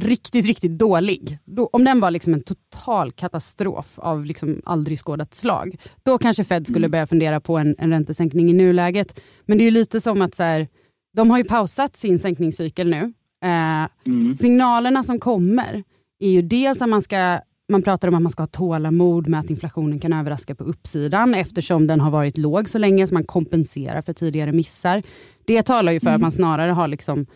riktigt, 0.00 0.46
riktigt 0.46 0.78
dålig, 0.78 1.38
då, 1.44 1.70
om 1.72 1.84
den 1.84 2.00
var 2.00 2.10
liksom 2.10 2.34
en 2.34 2.42
total 2.42 3.12
katastrof 3.12 3.86
av 3.96 4.24
liksom 4.24 4.62
aldrig 4.64 4.98
skådat 4.98 5.34
slag, 5.34 5.76
då 6.02 6.18
kanske 6.18 6.44
Fed 6.44 6.66
skulle 6.66 6.86
mm. 6.86 6.90
börja 6.90 7.06
fundera 7.06 7.40
på 7.40 7.58
en, 7.58 7.76
en 7.78 7.90
räntesänkning 7.90 8.50
i 8.50 8.52
nuläget. 8.52 9.20
Men 9.46 9.58
det 9.58 9.64
är 9.64 9.66
ju 9.66 9.70
lite 9.70 10.00
som 10.00 10.22
att 10.22 10.34
så 10.34 10.42
här, 10.42 10.68
de 11.16 11.30
har 11.30 11.38
ju 11.38 11.44
pausat 11.44 11.96
sin 11.96 12.18
sänkningscykel 12.18 12.90
nu. 12.90 13.12
Eh, 13.44 13.88
mm. 14.06 14.34
Signalerna 14.34 15.02
som 15.02 15.20
kommer 15.20 15.84
är 16.20 16.30
ju 16.30 16.42
dels 16.42 16.82
att 16.82 16.88
man 16.88 17.02
ska 17.02 17.40
man 17.68 17.82
pratar 17.82 18.08
om 18.08 18.14
att 18.14 18.22
man 18.22 18.32
ska 18.32 18.42
ha 18.42 18.46
tålamod 18.46 19.28
med 19.28 19.40
att 19.40 19.50
inflationen 19.50 19.98
kan 19.98 20.12
överraska 20.12 20.54
på 20.54 20.64
uppsidan 20.64 21.34
eftersom 21.34 21.86
den 21.86 22.00
har 22.00 22.10
varit 22.10 22.38
låg 22.38 22.68
så 22.68 22.78
länge, 22.78 23.06
så 23.06 23.14
man 23.14 23.24
kompenserar 23.24 24.02
för 24.02 24.12
tidigare 24.12 24.52
missar. 24.52 25.02
Det 25.44 25.62
talar 25.62 25.92
ju 25.92 26.00
för 26.00 26.06
mm. 26.06 26.16
att 26.16 26.20
man 26.20 26.32
snarare 26.32 26.70
har 26.70 26.88
liksom 26.88 27.26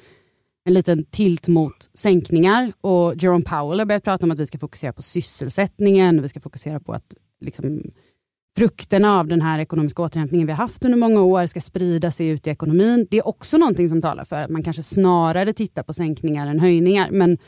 en 0.64 0.75
liten 0.75 1.05
tilt 1.05 1.49
mot 1.49 1.90
sänkningar 1.94 2.72
och 2.81 3.14
Jerome 3.16 3.44
Powell 3.44 3.78
har 3.78 3.87
börjat 3.87 4.05
prata 4.05 4.26
om 4.26 4.31
att 4.31 4.38
vi 4.38 4.46
ska 4.46 4.58
fokusera 4.58 4.93
på 4.93 5.02
sysselsättningen, 5.02 6.22
vi 6.22 6.28
ska 6.28 6.40
fokusera 6.40 6.81
på 6.81 6.93
att 6.93 7.14
liksom, 7.40 7.82
frukterna 8.58 9.20
av 9.20 9.26
den 9.26 9.43
här 9.43 9.58
ekonomiska 9.58 10.02
återhämtningen 10.02 10.46
vi 10.46 10.52
har 10.52 10.62
haft 10.62 10.84
under 10.84 10.99
många 10.99 11.22
år 11.22 11.46
ska 11.46 11.60
sprida 11.60 12.10
sig 12.10 12.28
ut 12.28 12.46
i 12.46 12.50
ekonomin. 12.50 13.06
Det 13.10 13.19
är 13.19 13.28
också 13.28 13.56
någonting 13.56 13.88
som 13.88 14.02
talar 14.02 14.25
för 14.25 14.43
att 14.43 14.50
man 14.50 14.62
kanske 14.62 14.82
snarare 14.82 15.52
tittar 15.52 15.82
på 15.82 15.94
sänkningar 15.94 16.46
än 16.46 16.60
höjningar. 16.60 17.10
Men 17.10 17.38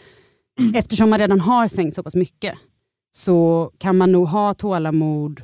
mm. 0.60 0.74
eftersom 0.74 1.10
man 1.10 1.18
redan 1.18 1.40
har 1.40 1.68
sänkt 1.68 1.94
så 1.94 2.02
pass 2.02 2.14
mycket 2.14 2.54
så 3.12 3.70
kan 3.78 3.96
man 3.96 4.12
nog 4.12 4.28
ha 4.28 4.54
tålamod 4.54 5.42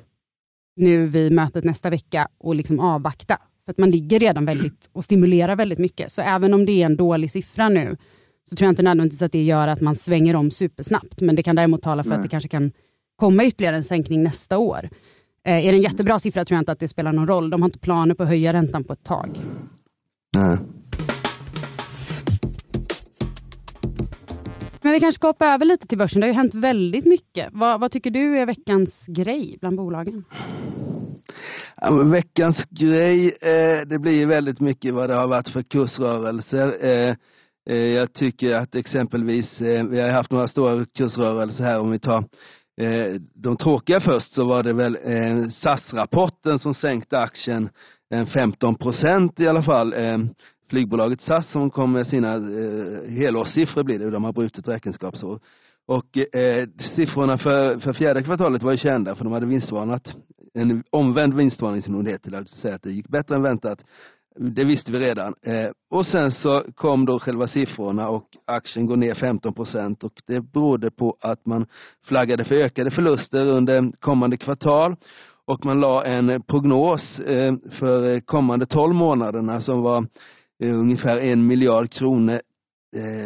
nu 0.76 1.06
vid 1.06 1.32
mötet 1.32 1.64
nästa 1.64 1.90
vecka 1.90 2.28
och 2.38 2.54
liksom 2.54 2.80
avvakta. 2.80 3.38
För 3.66 3.70
att 3.70 3.78
man 3.78 3.90
ligger 3.90 4.18
redan 4.18 4.44
väldigt 4.44 4.90
och 4.92 5.04
stimulerar 5.04 5.56
väldigt 5.56 5.78
mycket. 5.78 6.12
Så 6.12 6.22
även 6.22 6.54
om 6.54 6.66
det 6.66 6.82
är 6.82 6.86
en 6.86 6.96
dålig 6.96 7.30
siffra 7.30 7.68
nu 7.68 7.96
så 8.48 8.56
tror 8.56 8.66
jag 8.66 8.72
inte 8.72 8.82
nödvändigtvis 8.82 9.22
att 9.22 9.32
det 9.32 9.42
gör 9.42 9.68
att 9.68 9.80
man 9.80 9.96
svänger 9.96 10.36
om 10.36 10.50
supersnabbt. 10.50 11.20
Men 11.20 11.36
det 11.36 11.42
kan 11.42 11.56
däremot 11.56 11.82
tala 11.82 12.02
för 12.02 12.10
Nej. 12.10 12.16
att 12.16 12.22
det 12.22 12.28
kanske 12.28 12.48
kan 12.48 12.72
komma 13.16 13.44
ytterligare 13.44 13.76
en 13.76 13.84
sänkning 13.84 14.22
nästa 14.22 14.58
år. 14.58 14.90
Eh, 15.46 15.66
är 15.66 15.72
det 15.72 15.78
en 15.78 15.82
jättebra 15.82 16.18
siffra 16.18 16.44
tror 16.44 16.56
jag 16.56 16.62
inte 16.62 16.72
att 16.72 16.78
det 16.78 16.88
spelar 16.88 17.12
någon 17.12 17.26
roll. 17.26 17.50
De 17.50 17.62
har 17.62 17.68
inte 17.68 17.78
planer 17.78 18.14
på 18.14 18.22
att 18.22 18.28
höja 18.28 18.52
räntan 18.52 18.84
på 18.84 18.92
ett 18.92 19.04
tag. 19.04 19.40
Nej. 20.36 20.58
Men 24.82 24.92
vi 24.92 25.00
kanske 25.00 25.18
ska 25.18 25.26
hoppa 25.26 25.46
över 25.46 25.64
lite 25.64 25.86
till 25.86 25.98
börsen. 25.98 26.20
Det 26.20 26.26
har 26.26 26.32
ju 26.32 26.36
hänt 26.36 26.54
väldigt 26.54 27.06
mycket. 27.06 27.48
Vad, 27.52 27.80
vad 27.80 27.90
tycker 27.90 28.10
du 28.10 28.38
är 28.38 28.46
veckans 28.46 29.06
grej 29.06 29.56
bland 29.60 29.76
bolagen? 29.76 30.24
Ja, 31.80 31.90
veckans 31.90 32.56
grej, 32.70 33.36
eh, 33.40 33.86
det 33.86 33.98
blir 33.98 34.12
ju 34.12 34.26
väldigt 34.26 34.60
mycket 34.60 34.94
vad 34.94 35.10
det 35.10 35.14
har 35.14 35.28
varit 35.28 35.48
för 35.48 35.62
kursrörelser. 35.62 36.84
Eh, 36.84 37.14
eh, 37.70 37.76
jag 37.76 38.12
tycker 38.12 38.54
att 38.54 38.74
exempelvis, 38.74 39.60
eh, 39.60 39.84
vi 39.84 40.00
har 40.00 40.08
haft 40.08 40.30
några 40.30 40.48
stora 40.48 40.84
kursrörelser 40.84 41.64
här 41.64 41.80
om 41.80 41.90
vi 41.90 41.98
tar 41.98 42.24
eh, 42.80 43.14
de 43.34 43.56
tråkiga 43.56 44.00
först 44.00 44.32
så 44.32 44.44
var 44.44 44.62
det 44.62 44.72
väl 44.72 44.98
eh, 45.04 45.48
SAS-rapporten 45.48 46.58
som 46.58 46.74
sänkte 46.74 47.18
aktien 47.18 47.68
eh, 48.10 48.18
en 48.18 48.26
15 48.26 48.74
procent 48.74 49.40
i 49.40 49.48
alla 49.48 49.62
fall. 49.62 49.92
Eh, 49.92 50.18
flygbolaget 50.70 51.20
SAS 51.20 51.50
som 51.50 51.70
kom 51.70 51.92
med 51.92 52.06
sina 52.06 52.34
eh, 52.34 53.10
helårssiffror 53.10 53.82
blir 53.82 53.98
det, 53.98 54.10
de 54.10 54.24
har 54.24 54.32
brutit 54.32 54.68
räkenskapsår. 54.68 55.40
Och 55.88 56.36
eh, 56.36 56.68
siffrorna 56.96 57.38
för, 57.38 57.78
för 57.78 57.92
fjärde 57.92 58.22
kvartalet 58.22 58.62
var 58.62 58.72
ju 58.72 58.78
kända 58.78 59.14
för 59.14 59.24
de 59.24 59.32
hade 59.32 59.46
vinstvarnat 59.46 60.14
en 60.56 60.84
omvänd 60.90 61.34
vinstvarning 61.34 61.82
som 61.82 62.04
det 62.04 62.10
heter, 62.10 62.34
alltså 62.34 62.56
säga 62.56 62.74
att 62.74 62.82
det 62.82 62.92
gick 62.92 63.08
bättre 63.08 63.34
än 63.34 63.42
väntat. 63.42 63.84
Det 64.38 64.64
visste 64.64 64.92
vi 64.92 64.98
redan. 64.98 65.34
Eh, 65.42 65.70
och 65.90 66.06
sen 66.06 66.30
så 66.30 66.64
kom 66.74 67.04
då 67.04 67.18
själva 67.18 67.48
siffrorna 67.48 68.08
och 68.08 68.28
aktien 68.44 68.86
går 68.86 68.96
ner 68.96 69.14
15 69.14 69.54
procent 69.54 70.04
och 70.04 70.12
det 70.26 70.40
berodde 70.40 70.90
på 70.90 71.16
att 71.20 71.46
man 71.46 71.66
flaggade 72.04 72.44
för 72.44 72.54
ökade 72.54 72.90
förluster 72.90 73.46
under 73.46 73.92
kommande 74.00 74.36
kvartal 74.36 74.96
och 75.46 75.64
man 75.64 75.80
la 75.80 76.04
en 76.04 76.42
prognos 76.42 77.18
eh, 77.18 77.54
för 77.78 78.20
kommande 78.20 78.66
12 78.66 78.94
månaderna 78.94 79.60
som 79.60 79.82
var 79.82 80.06
eh, 80.62 80.78
ungefär 80.78 81.16
en 81.16 81.46
miljard 81.46 81.90
kronor 81.90 82.40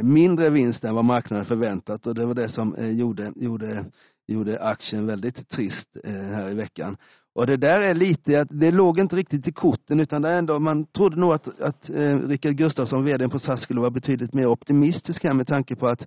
mindre 0.02 0.50
vinst 0.50 0.84
än 0.84 0.94
vad 0.94 1.04
marknaden 1.04 1.46
förväntat 1.46 2.06
och 2.06 2.14
det 2.14 2.26
var 2.26 2.34
det 2.34 2.48
som 2.48 2.74
gjorde, 2.78 3.32
gjorde 3.36 3.84
gjorde 4.26 4.62
aktien 4.62 5.06
väldigt 5.06 5.48
trist 5.48 5.96
här 6.04 6.50
i 6.50 6.54
veckan. 6.54 6.96
Och 7.34 7.46
det 7.46 7.56
där 7.56 7.80
är 7.80 7.94
lite, 7.94 8.40
att 8.40 8.48
det 8.50 8.70
låg 8.70 8.98
inte 8.98 9.16
riktigt 9.16 9.48
i 9.48 9.52
korten 9.52 10.00
utan 10.00 10.22
det 10.22 10.30
ändå, 10.30 10.58
man 10.58 10.86
trodde 10.86 11.16
nog 11.16 11.32
att, 11.32 11.60
att 11.60 11.90
eh, 11.90 12.18
Rickard 12.18 12.56
Gustafsson, 12.56 13.04
vd 13.04 13.28
på 13.28 13.38
SAS, 13.38 13.60
skulle 13.60 13.80
vara 13.80 13.90
betydligt 13.90 14.34
mer 14.34 14.46
optimistisk 14.46 15.24
här 15.24 15.34
med 15.34 15.46
tanke 15.46 15.76
på 15.76 15.88
att 15.88 16.06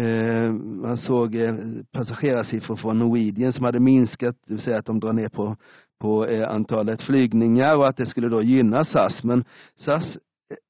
eh, 0.00 0.52
man 0.52 0.96
såg 0.96 1.34
eh, 1.34 1.54
passagerarsiffror 1.92 2.76
från 2.76 2.98
Norwegian 2.98 3.52
som 3.52 3.64
hade 3.64 3.80
minskat, 3.80 4.36
det 4.46 4.54
vill 4.54 4.62
säga 4.62 4.78
att 4.78 4.86
de 4.86 5.00
drar 5.00 5.12
ner 5.12 5.28
på, 5.28 5.56
på 6.00 6.26
eh, 6.26 6.50
antalet 6.50 7.02
flygningar 7.02 7.76
och 7.76 7.88
att 7.88 7.96
det 7.96 8.06
skulle 8.06 8.28
då 8.28 8.42
gynna 8.42 8.84
SAS. 8.84 9.24
Men 9.24 9.44
SAS 9.76 10.18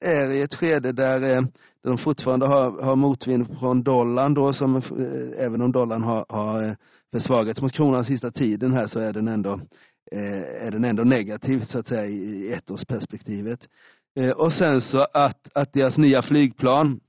är 0.01 0.31
i 0.31 0.43
ett 0.43 0.55
skede 0.55 0.93
där, 0.93 1.23
eh, 1.23 1.43
där 1.83 1.91
de 1.91 1.99
fortfarande 1.99 2.47
har, 2.47 2.83
har 2.83 2.97
motvind 2.97 3.59
från 3.59 3.83
dollarn 3.83 4.35
då, 4.35 4.53
som, 4.53 4.77
eh, 4.77 5.45
även 5.45 5.63
om 5.63 5.73
dollarn 5.73 6.03
har, 6.03 6.27
har 6.29 6.63
eh, 6.63 6.75
försvagats 7.13 7.61
mot 7.61 7.73
kronan 7.73 8.05
sista 8.05 8.31
tiden 8.31 8.73
här 8.73 8.87
så 8.87 9.01
är 9.01 9.13
den 9.13 9.29
ändå 9.29 9.61
Eh, 10.13 10.67
är 10.67 10.71
den 10.71 10.85
ändå 10.85 11.05
negativ 11.05 11.65
så 11.65 11.79
att 11.79 11.89
säga 11.89 12.07
i 12.07 12.53
ettårsperspektivet. 12.53 13.69
Eh, 14.17 14.31
och 14.31 14.53
sen 14.53 14.81
så 14.81 15.07
att, 15.13 15.49
att 15.55 15.73
deras 15.73 15.97
nya 15.97 16.23
flygplan 16.23 17.01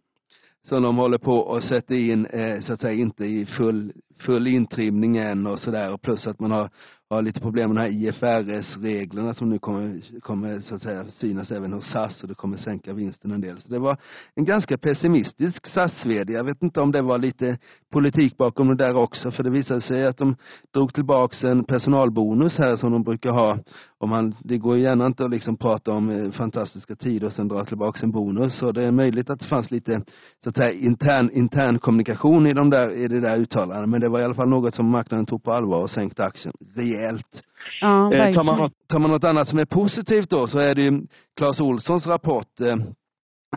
som 0.64 0.84
de 0.84 0.98
håller 0.98 1.18
på 1.18 1.56
att 1.56 1.64
sätta 1.64 1.96
in 1.96 2.26
eh, 2.26 2.62
så 2.62 2.74
att 2.74 2.82
säga 2.82 2.94
inte 2.94 3.26
i 3.26 3.46
full, 3.46 3.94
full 4.20 4.48
intrimning 4.48 5.18
än 5.18 5.48
och 5.48 5.60
sådär 5.60 5.94
och 5.94 6.02
plus 6.02 6.28
att 6.28 6.40
man 6.40 6.52
har 6.52 6.70
har 7.16 7.22
lite 7.22 7.40
problem 7.40 7.70
med 7.70 7.78
de 7.78 7.82
här 7.82 8.08
IFRS-reglerna 8.08 9.34
som 9.34 9.50
nu 9.50 9.60
kommer, 9.60 10.20
kommer 10.20 10.60
så 10.60 10.76
att 10.76 10.82
säga 10.82 11.06
synas 11.06 11.52
även 11.52 11.74
hos 11.74 11.92
SAS 11.92 12.24
och 12.24 12.28
det 12.28 12.36
kommer 12.36 12.58
sänka 12.58 12.94
vinsten 12.94 13.32
en 13.32 13.42
del. 13.42 13.58
Så 13.58 13.70
det 13.70 13.80
var 13.80 13.98
en 14.36 14.46
ganska 14.46 14.78
pessimistisk 14.78 15.68
SAS-vd. 15.68 16.34
Jag 16.34 16.44
vet 16.44 16.64
inte 16.64 16.82
om 16.82 16.92
det 16.92 17.02
var 17.02 17.18
lite 17.18 17.58
politik 17.92 18.38
bakom 18.38 18.68
det 18.68 18.76
där 18.76 18.96
också 18.96 19.32
för 19.32 19.44
det 19.44 19.50
visade 19.50 19.82
sig 19.82 20.06
att 20.06 20.18
de 20.18 20.36
drog 20.74 20.94
tillbaks 20.94 21.44
en 21.44 21.64
personalbonus 21.64 22.58
här 22.58 22.76
som 22.76 22.92
de 22.92 23.04
brukar 23.04 23.32
ha. 23.32 23.60
Och 23.98 24.10
man, 24.10 24.36
det 24.44 24.58
går 24.58 24.78
ju 24.78 24.84
gärna 24.84 25.06
inte 25.06 25.26
att 25.26 25.32
liksom 25.32 25.58
prata 25.58 25.92
om 25.92 26.10
eh, 26.10 26.32
fantastiska 26.32 26.96
tider 26.96 27.28
och 27.28 27.34
sen 27.34 27.48
dra 27.48 27.66
tillbaks 27.66 28.04
en 28.04 28.12
bonus. 28.12 28.58
Så 28.58 28.72
det 28.72 28.84
är 28.84 28.92
möjligt 28.92 29.30
att 29.30 29.40
det 29.40 29.46
fanns 29.46 29.72
lite 29.72 30.02
så 30.44 30.50
att 30.50 30.56
säga 30.56 30.72
intern, 30.72 31.30
intern 31.34 31.80
kommunikation 31.80 32.48
i, 32.48 32.54
de 32.54 32.70
där, 32.70 32.92
i 32.92 33.08
det 33.08 33.20
där 33.20 33.38
uttalandet. 33.38 33.90
Men 33.90 34.02
det 34.02 34.10
var 34.10 34.20
i 34.20 34.24
alla 34.24 34.34
fall 34.34 34.50
något 34.50 34.76
som 34.76 34.90
marknaden 34.90 35.26
tog 35.26 35.44
på 35.44 35.54
allvar 35.54 35.82
och 35.82 35.90
sänkte 35.90 36.26
aktien 36.26 36.54
rejält 36.76 37.01
rejält. 37.02 37.44
Ja, 37.82 38.14
eh, 38.14 38.36
tar, 38.36 38.44
man 38.44 38.58
något, 38.58 38.88
tar 38.88 39.00
man 39.00 39.12
något 39.12 39.24
annat 39.24 39.48
som 39.48 39.60
är 39.60 39.66
positivt 39.66 40.30
då 40.30 40.48
så 40.48 40.60
är 40.60 40.76
det 40.76 40.82
ju 40.82 41.02
Clas 41.38 41.60
Olssons 41.60 42.08
rapport 42.08 42.62
eh, 42.62 42.76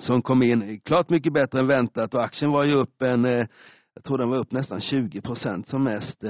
som 0.00 0.22
kom 0.22 0.42
in 0.42 0.80
klart 0.80 1.10
mycket 1.10 1.32
bättre 1.32 1.60
än 1.60 1.66
väntat 1.66 2.14
och 2.14 2.24
aktien 2.24 2.50
var 2.50 2.64
ju 2.64 2.74
upp 2.74 3.02
en, 3.02 3.24
eh, 3.24 3.46
jag 3.94 4.04
tror 4.04 4.18
den 4.18 4.30
var 4.30 4.38
upp 4.38 4.52
nästan 4.52 4.80
20 4.80 5.20
procent 5.20 5.68
som 5.68 5.84
mest. 5.84 6.24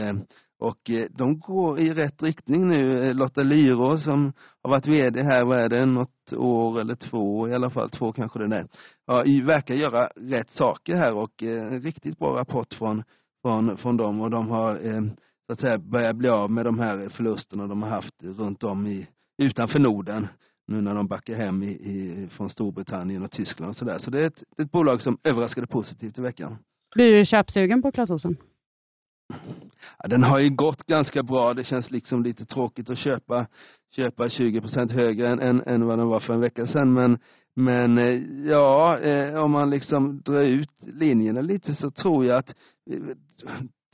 Och 0.59 0.91
de 1.11 1.39
går 1.39 1.81
i 1.81 1.93
rätt 1.93 2.23
riktning 2.23 2.69
nu. 2.69 3.13
Lotta 3.13 3.43
Lyro 3.43 3.99
som 3.99 4.33
har 4.63 4.71
varit 4.71 4.87
vd 4.87 5.23
här, 5.23 5.45
vad 5.45 5.59
är 5.59 5.69
det, 5.69 5.87
något 5.87 6.33
år 6.33 6.81
eller 6.81 6.95
två 6.95 7.49
i 7.49 7.55
alla 7.55 7.71
fall, 7.71 7.91
två 7.91 8.13
kanske 8.13 8.39
det 8.39 8.57
är. 8.57 8.67
Ja, 9.07 9.25
verkar 9.47 9.75
göra 9.75 10.07
rätt 10.17 10.51
saker 10.51 10.97
här 10.97 11.15
och 11.15 11.43
en 11.43 11.81
riktigt 11.81 12.19
bra 12.19 12.37
rapport 12.37 12.75
från, 12.75 13.03
från, 13.43 13.77
från 13.77 13.97
dem 13.97 14.21
och 14.21 14.31
de 14.31 14.49
har 14.49 14.77
så 15.47 15.53
att 15.53 15.61
säga 15.61 15.79
börja 15.79 16.13
bli 16.13 16.29
av 16.29 16.51
med 16.51 16.65
de 16.65 16.79
här 16.79 17.09
förlusterna 17.09 17.67
de 17.67 17.83
har 17.83 17.91
haft 17.91 18.15
runt 18.23 18.63
om 18.63 18.87
i, 18.87 19.07
utanför 19.39 19.79
Norden 19.79 20.27
nu 20.67 20.81
när 20.81 20.95
de 20.95 21.07
backar 21.07 21.35
hem 21.35 21.63
i, 21.63 21.67
i, 21.67 22.29
från 22.31 22.51
Storbritannien 22.51 23.23
och 23.23 23.31
Tyskland 23.31 23.71
och 23.71 23.77
sådär. 23.77 23.99
Så 23.99 24.11
det 24.11 24.21
är 24.21 24.27
ett, 24.27 24.43
ett 24.59 24.71
bolag 24.71 25.03
som 25.03 25.19
överraskade 25.25 25.67
positivt 25.67 26.19
i 26.19 26.23
veckan. 26.23 26.57
Blir 26.95 27.19
du 27.19 27.25
köpsugen 27.25 27.83
på 27.83 27.93
Clas 27.93 28.11
Ohlson? 28.11 28.37
Ja, 29.99 30.09
den 30.09 30.23
har 30.23 30.39
ju 30.39 30.51
gått 30.51 30.87
ganska 30.87 31.23
bra. 31.23 31.55
Det 31.55 31.65
känns 31.65 31.91
liksom 31.91 32.23
lite 32.23 32.47
tråkigt 32.47 32.91
att 32.91 32.99
köpa, 32.99 33.47
köpa 33.97 34.29
20 34.29 34.61
procent 34.61 34.93
högre 34.93 35.29
än, 35.29 35.41
än, 35.41 35.61
än 35.61 35.87
vad 35.87 35.99
den 35.99 36.09
var 36.09 36.21
för 36.21 36.35
en 36.35 36.41
vecka 36.41 36.67
sedan. 36.67 36.93
Men, 36.93 37.19
men 37.57 37.99
eh, 37.99 38.23
ja, 38.51 38.99
eh, 38.99 39.43
om 39.43 39.51
man 39.51 39.71
liksom 39.71 40.21
drar 40.21 40.43
ut 40.43 40.71
linjerna 40.81 41.41
lite 41.41 41.75
så 41.75 41.91
tror 41.91 42.25
jag 42.25 42.39
att 42.39 42.55
eh, 42.91 42.99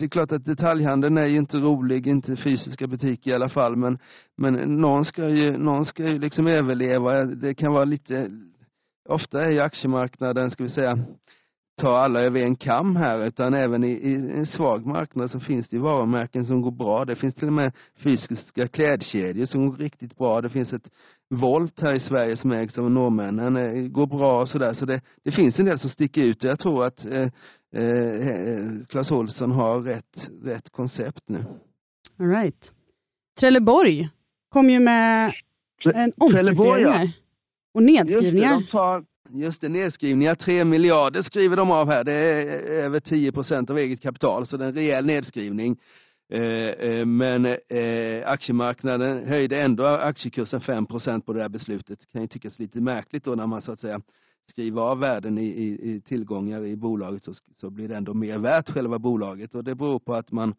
det 0.00 0.06
är 0.06 0.08
klart 0.08 0.32
att 0.32 0.44
detaljhandeln 0.44 1.18
är 1.18 1.26
ju 1.26 1.38
inte 1.38 1.56
rolig, 1.56 2.06
inte 2.06 2.36
fysiska 2.36 2.86
butiker 2.86 3.30
i 3.30 3.34
alla 3.34 3.48
fall, 3.48 3.76
men, 3.76 3.98
men 4.36 4.54
någon 4.80 5.04
ska 5.04 5.28
ju, 5.28 5.58
någon 5.58 5.86
ska 5.86 6.02
ju 6.08 6.18
liksom 6.18 6.46
överleva. 6.46 7.24
Det 7.24 7.54
kan 7.54 7.72
vara 7.72 7.84
lite, 7.84 8.30
ofta 9.08 9.44
är 9.44 9.50
ju 9.50 9.60
aktiemarknaden, 9.60 10.50
ska 10.50 10.62
vi 10.62 10.70
säga, 10.70 10.98
ta 11.80 11.98
alla 11.98 12.20
över 12.20 12.40
en 12.40 12.56
kam 12.56 12.96
här, 12.96 13.26
utan 13.26 13.54
även 13.54 13.84
i, 13.84 13.90
i 13.90 14.14
en 14.14 14.46
svag 14.46 14.86
marknad 14.86 15.30
så 15.30 15.40
finns 15.40 15.68
det 15.68 15.76
ju 15.76 15.82
varumärken 15.82 16.46
som 16.46 16.62
går 16.62 16.70
bra. 16.70 17.04
Det 17.04 17.16
finns 17.16 17.34
till 17.34 17.48
och 17.48 17.52
med 17.52 17.72
fysiska 18.02 18.68
klädkedjor 18.68 19.46
som 19.46 19.68
går 19.68 19.76
riktigt 19.76 20.18
bra. 20.18 20.40
Det 20.40 20.48
finns 20.48 20.72
ett 20.72 20.90
Volt 21.34 21.80
här 21.80 21.92
i 21.92 22.00
Sverige 22.00 22.36
som 22.36 22.52
ägs 22.52 22.78
av 22.78 22.90
norrmännen, 22.90 23.56
eh, 23.56 23.88
går 23.88 24.06
bra 24.06 24.40
och 24.40 24.48
sådär. 24.48 24.72
Så 24.72 24.84
det, 24.84 25.00
det 25.24 25.30
finns 25.30 25.58
en 25.58 25.64
del 25.64 25.78
som 25.78 25.90
sticker 25.90 26.22
ut. 26.22 26.42
Jag 26.44 26.58
tror 26.58 26.84
att 26.84 27.04
eh, 27.04 27.28
eh, 27.74 28.86
Clas 28.88 29.10
Ohlson 29.10 29.50
har 29.50 29.80
rätt, 29.80 30.28
rätt 30.42 30.70
koncept 30.70 31.22
nu. 31.26 31.44
All 32.18 32.28
right. 32.28 32.74
Trelleborg 33.40 34.08
kom 34.48 34.70
ju 34.70 34.80
med 34.80 35.32
en 35.94 36.12
omstruktureringar 36.16 37.04
ja. 37.04 37.10
och 37.74 37.82
nedskrivningar. 37.82 38.54
Just 38.54 38.66
det, 38.66 38.72
tar, 38.72 39.04
just 39.30 39.60
det, 39.60 39.68
nedskrivningar. 39.68 40.34
Tre 40.34 40.64
miljarder 40.64 41.22
skriver 41.22 41.56
de 41.56 41.70
av 41.70 41.86
här. 41.86 42.04
Det 42.04 42.12
är 42.12 42.46
över 42.58 43.00
10 43.00 43.32
procent 43.32 43.70
av 43.70 43.78
eget 43.78 44.02
kapital, 44.02 44.46
så 44.46 44.56
det 44.56 44.64
är 44.64 44.68
en 44.68 44.74
rejäl 44.74 45.06
nedskrivning. 45.06 45.76
Eh, 46.32 46.40
eh, 46.40 47.06
men 47.06 47.46
eh, 47.46 48.30
aktiemarknaden 48.30 49.26
höjde 49.26 49.60
ändå 49.60 49.86
aktiekursen 49.86 50.60
5 50.60 50.86
procent 50.86 51.26
på 51.26 51.32
det 51.32 51.42
här 51.42 51.48
beslutet. 51.48 52.00
Det 52.00 52.06
kan 52.12 52.22
ju 52.22 52.28
tyckas 52.28 52.58
lite 52.58 52.80
märkligt 52.80 53.24
då 53.24 53.34
när 53.34 53.46
man 53.46 53.62
så 53.62 53.72
att 53.72 53.80
säga 53.80 54.00
skriva 54.50 54.82
av 54.82 54.98
värden 54.98 55.38
i, 55.38 55.44
i, 55.44 55.90
i 55.90 56.00
tillgångar 56.00 56.64
i 56.64 56.76
bolaget 56.76 57.24
så, 57.24 57.34
så, 57.60 57.70
blir 57.70 57.88
det 57.88 57.96
ändå 57.96 58.14
mer 58.14 58.38
värt 58.38 58.70
själva 58.70 58.98
bolaget 58.98 59.54
och 59.54 59.64
det 59.64 59.74
beror 59.74 59.98
på 59.98 60.14
att 60.14 60.32
man 60.32 60.54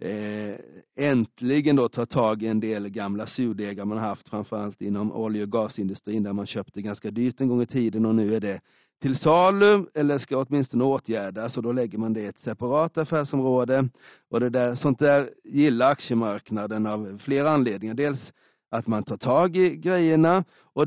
eh, 0.00 0.54
äntligen 0.96 1.76
då 1.76 1.88
tar 1.88 2.06
tag 2.06 2.42
i 2.42 2.46
en 2.46 2.60
del 2.60 2.88
gamla 2.88 3.26
surdegar 3.26 3.84
man 3.84 3.98
haft 3.98 4.28
framförallt 4.28 4.82
inom 4.82 5.12
olje 5.12 5.42
och 5.42 5.52
gasindustrin 5.52 6.22
där 6.22 6.32
man 6.32 6.46
köpte 6.46 6.82
ganska 6.82 7.10
dyrt 7.10 7.40
en 7.40 7.48
gång 7.48 7.62
i 7.62 7.66
tiden 7.66 8.06
och 8.06 8.14
nu 8.14 8.34
är 8.34 8.40
det 8.40 8.60
till 9.02 9.16
salu 9.16 9.86
eller 9.94 10.18
ska 10.18 10.36
åtminstone 10.38 10.84
åtgärdas 10.84 11.56
och 11.56 11.62
då 11.62 11.72
lägger 11.72 11.98
man 11.98 12.12
det 12.12 12.20
i 12.20 12.26
ett 12.26 12.38
separat 12.38 12.98
affärsområde. 12.98 13.88
Och 14.30 14.40
det 14.40 14.50
där, 14.50 14.74
sånt 14.74 14.98
där 14.98 15.30
gillar 15.44 15.90
aktiemarknaden 15.90 16.86
av 16.86 17.18
flera 17.24 17.50
anledningar. 17.50 17.94
Dels 17.94 18.32
att 18.70 18.86
man 18.86 19.04
tar 19.04 19.16
tag 19.16 19.56
i 19.56 19.76
grejerna 19.76 20.44
och 20.72 20.86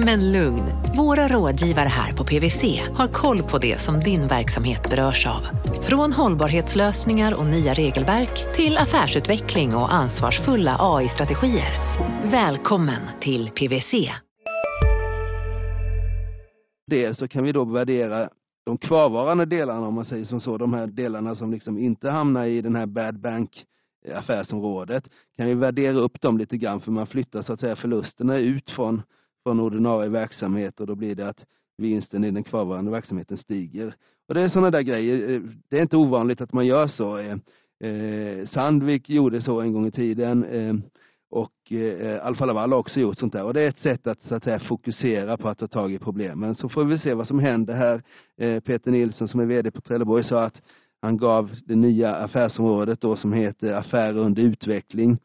Men 0.00 0.32
lugn, 0.32 0.62
våra 0.96 1.28
rådgivare 1.28 1.88
här 1.88 2.12
på 2.12 2.24
PWC 2.24 2.62
har 2.94 3.08
koll 3.08 3.42
på 3.42 3.58
det 3.58 3.80
som 3.80 4.00
din 4.00 4.26
verksamhet 4.26 4.90
berörs 4.90 5.26
av. 5.26 5.42
Från 5.82 6.12
hållbarhetslösningar 6.12 7.38
och 7.38 7.46
nya 7.46 7.74
regelverk 7.74 8.54
till 8.54 8.78
affärsutveckling 8.78 9.74
och 9.74 9.94
ansvarsfulla 9.94 10.76
AI-strategier. 10.80 11.72
Välkommen 12.24 13.00
till 13.20 13.50
PWC. 13.50 13.94
Dels 16.86 17.18
så 17.18 17.28
kan 17.28 17.44
vi 17.44 17.52
då 17.52 17.64
värdera 17.64 18.28
de 18.66 18.78
kvarvarande 18.78 19.44
delarna 19.44 19.86
om 19.86 19.94
man 19.94 20.04
säger 20.04 20.24
som 20.24 20.40
så, 20.40 20.58
de 20.58 20.74
här 20.74 20.86
delarna 20.86 21.36
som 21.36 21.52
liksom 21.52 21.78
inte 21.78 22.10
hamnar 22.10 22.44
i 22.44 22.60
den 22.60 22.76
här 22.76 22.86
bad 22.86 23.20
bank 23.20 23.64
affärsområdet 24.14 25.04
kan 25.36 25.46
vi 25.46 25.54
värdera 25.54 25.96
upp 25.96 26.20
dem 26.20 26.38
lite 26.38 26.56
grann 26.56 26.80
för 26.80 26.90
man 26.90 27.06
flyttar 27.06 27.42
så 27.42 27.52
att 27.52 27.60
säga 27.60 27.76
förlusterna 27.76 28.36
ut 28.36 28.70
från 28.70 29.02
från 29.42 29.60
ordinarie 29.60 30.08
verksamhet 30.08 30.80
och 30.80 30.86
då 30.86 30.94
blir 30.94 31.14
det 31.14 31.28
att 31.28 31.46
vinsten 31.78 32.24
i 32.24 32.30
den 32.30 32.44
kvarvarande 32.44 32.90
verksamheten 32.90 33.38
stiger. 33.38 33.94
Och 34.28 34.34
det 34.34 34.42
är 34.42 34.48
sådana 34.48 34.70
där 34.70 34.82
grejer. 34.82 35.30
Eh, 35.30 35.40
det 35.68 35.78
är 35.78 35.82
inte 35.82 35.96
ovanligt 35.96 36.40
att 36.40 36.52
man 36.52 36.66
gör 36.66 36.86
så. 36.86 37.18
Eh, 37.18 37.36
eh 37.90 38.46
Sandvik 38.46 39.10
gjorde 39.10 39.40
så 39.40 39.60
en 39.60 39.72
gång 39.72 39.86
i 39.86 39.90
tiden 39.90 40.44
eh, 40.44 40.74
och 41.30 41.72
Alfa 42.22 42.44
Laval 42.44 42.72
har 42.72 42.78
också 42.78 43.00
gjort 43.00 43.18
sånt 43.18 43.32
där. 43.32 43.44
Och 43.44 43.54
det 43.54 43.62
är 43.62 43.68
ett 43.68 43.78
sätt 43.78 44.06
att, 44.06 44.22
så 44.22 44.34
att 44.34 44.44
säga, 44.44 44.58
fokusera 44.58 45.36
på 45.36 45.48
att 45.48 45.58
ta 45.58 45.66
tag 45.66 45.92
i 45.92 45.98
problemen. 45.98 46.54
Så 46.54 46.68
får 46.68 46.84
vi 46.84 46.98
se 46.98 47.14
vad 47.14 47.26
som 47.26 47.38
händer 47.38 47.74
här. 47.74 48.02
Peter 48.60 48.90
Nilsson 48.90 49.28
som 49.28 49.40
är 49.40 49.44
VD 49.44 49.70
på 49.70 49.80
Trelleborg 49.80 50.24
sa 50.24 50.44
att 50.44 50.62
han 51.02 51.16
gav 51.16 51.50
det 51.66 51.76
nya 51.76 52.14
affärsområdet 52.14 53.00
då 53.00 53.16
som 53.16 53.32
heter 53.32 53.72
affärer 53.72 54.18
under 54.18 54.42
utveckling 54.42 55.18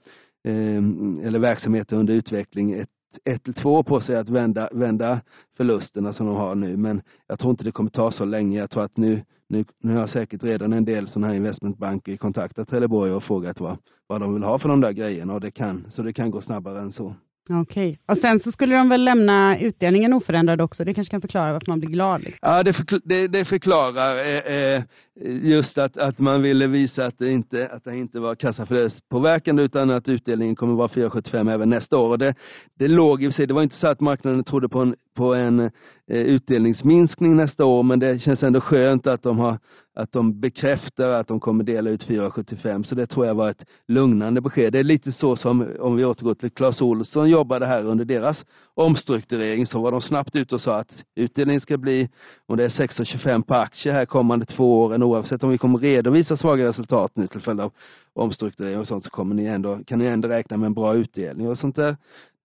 eller 1.23 1.39
verksamheter 1.39 1.97
under 1.97 2.13
utveckling 2.13 2.71
ett 2.71 2.92
ett 3.25 3.47
eller 3.47 3.61
två 3.61 3.73
år 3.73 3.83
på 3.83 4.01
sig 4.01 4.15
att 4.15 4.29
vända, 4.29 4.69
vända 4.71 5.21
förlusterna 5.57 6.13
som 6.13 6.27
de 6.27 6.35
har 6.35 6.55
nu. 6.55 6.77
Men 6.77 7.01
jag 7.27 7.39
tror 7.39 7.51
inte 7.51 7.63
det 7.63 7.71
kommer 7.71 7.89
ta 7.89 8.11
så 8.11 8.25
länge. 8.25 8.59
Jag 8.59 8.69
tror 8.69 8.83
att 8.83 8.97
nu, 8.97 9.23
nu, 9.47 9.65
nu 9.83 9.95
har 9.95 10.07
säkert 10.07 10.43
redan 10.43 10.73
en 10.73 10.85
del 10.85 11.07
sådana 11.07 11.27
här 11.27 11.35
investmentbanker 11.35 12.17
kontaktat 12.17 12.69
Trelleborg 12.69 13.11
och 13.11 13.23
frågat 13.23 13.59
vad, 13.59 13.77
vad 14.07 14.21
de 14.21 14.33
vill 14.33 14.43
ha 14.43 14.59
för 14.59 14.69
de 14.69 14.81
där 14.81 14.91
grejerna 14.91 15.33
och 15.33 15.41
det 15.41 15.51
kan, 15.51 15.87
så 15.91 16.01
det 16.03 16.13
kan 16.13 16.31
gå 16.31 16.41
snabbare 16.41 16.79
än 16.79 16.93
så. 16.93 17.15
Okej. 17.49 17.61
Okay. 17.61 17.97
Och 18.07 18.17
sen 18.17 18.39
så 18.39 18.51
skulle 18.51 18.75
de 18.75 18.89
väl 18.89 19.03
lämna 19.03 19.59
utdelningen 19.59 20.13
oförändrad 20.13 20.61
också? 20.61 20.83
Det 20.83 20.93
kanske 20.93 21.11
kan 21.11 21.21
förklara 21.21 21.53
varför 21.53 21.71
man 21.71 21.79
blir 21.79 21.89
glad? 21.89 22.21
Liksom. 22.23 22.49
Ja, 22.49 22.63
det, 22.63 22.73
förkl 22.73 22.95
det, 23.05 23.27
det 23.27 23.45
förklarar 23.45 24.17
eh, 24.17 24.55
eh, 24.55 24.83
just 25.21 25.77
att, 25.77 25.97
att 25.97 26.19
man 26.19 26.41
ville 26.41 26.67
visa 26.67 27.05
att 27.05 27.17
det 27.17 27.31
inte, 27.31 27.67
att 27.67 27.83
det 27.83 27.97
inte 27.97 28.19
var 28.19 28.35
kassaflödespåverkande 28.35 29.63
utan 29.63 29.89
att 29.89 30.09
utdelningen 30.09 30.55
kommer 30.55 30.73
vara 30.73 30.87
4,75 30.87 31.53
även 31.53 31.69
nästa 31.69 31.97
år. 31.97 32.09
Och 32.09 32.17
det, 32.17 32.35
det 32.79 32.87
låg 32.87 33.23
i 33.23 33.31
sig, 33.31 33.47
det 33.47 33.53
var 33.53 33.63
inte 33.63 33.75
så 33.75 33.87
att 33.87 33.99
marknaden 33.99 34.43
trodde 34.43 34.69
på 34.69 34.79
en, 34.79 34.95
på 35.15 35.33
en 35.33 35.59
eh, 35.59 35.69
utdelningsminskning 36.07 37.35
nästa 37.35 37.65
år 37.65 37.83
men 37.83 37.99
det 37.99 38.19
känns 38.19 38.43
ändå 38.43 38.61
skönt 38.61 39.07
att 39.07 39.23
de 39.23 39.39
har 39.39 39.57
att 39.95 40.11
de 40.11 40.39
bekräftar 40.39 41.09
att 41.09 41.27
de 41.27 41.39
kommer 41.39 41.63
dela 41.63 41.89
ut 41.89 42.07
4,75 42.07 42.83
så 42.83 42.95
det 42.95 43.07
tror 43.07 43.25
jag 43.25 43.35
var 43.35 43.49
ett 43.49 43.65
lugnande 43.87 44.41
besked. 44.41 44.73
Det 44.73 44.79
är 44.79 44.83
lite 44.83 45.11
så 45.11 45.35
som 45.35 45.75
om 45.79 45.95
vi 45.95 46.05
återgår 46.05 46.33
till 46.33 46.51
Clas 46.51 46.81
Olsson 46.81 47.29
jobbade 47.29 47.65
här 47.65 47.85
under 47.85 48.05
deras 48.05 48.45
omstrukturering 48.73 49.65
så 49.65 49.81
var 49.81 49.91
de 49.91 50.01
snabbt 50.01 50.35
ute 50.35 50.55
och 50.55 50.61
sa 50.61 50.79
att 50.79 51.03
utdelningen 51.15 51.61
ska 51.61 51.77
bli, 51.77 52.09
om 52.47 52.57
det 52.57 52.63
är 52.63 52.69
6,25 52.69 53.43
på 53.43 53.55
aktie 53.55 53.91
här 53.91 54.05
kommande 54.05 54.45
två 54.45 54.83
åren 54.83 55.02
oavsett 55.03 55.43
om 55.43 55.49
vi 55.49 55.57
kommer 55.57 55.79
redovisa 55.79 56.37
svaga 56.37 56.67
resultat 56.67 57.11
nu 57.15 57.27
till 57.27 57.41
följd 57.41 57.61
av 57.61 57.71
omstrukturering 58.13 58.79
och 58.79 58.87
sånt 58.87 59.03
så 59.03 59.09
kommer 59.09 59.35
ni 59.35 59.45
ändå, 59.45 59.79
kan 59.83 59.99
ni 59.99 60.05
ändå 60.05 60.27
räkna 60.27 60.57
med 60.57 60.67
en 60.67 60.73
bra 60.73 60.95
utdelning 60.95 61.49
och 61.49 61.57
sånt 61.57 61.75
där. 61.75 61.97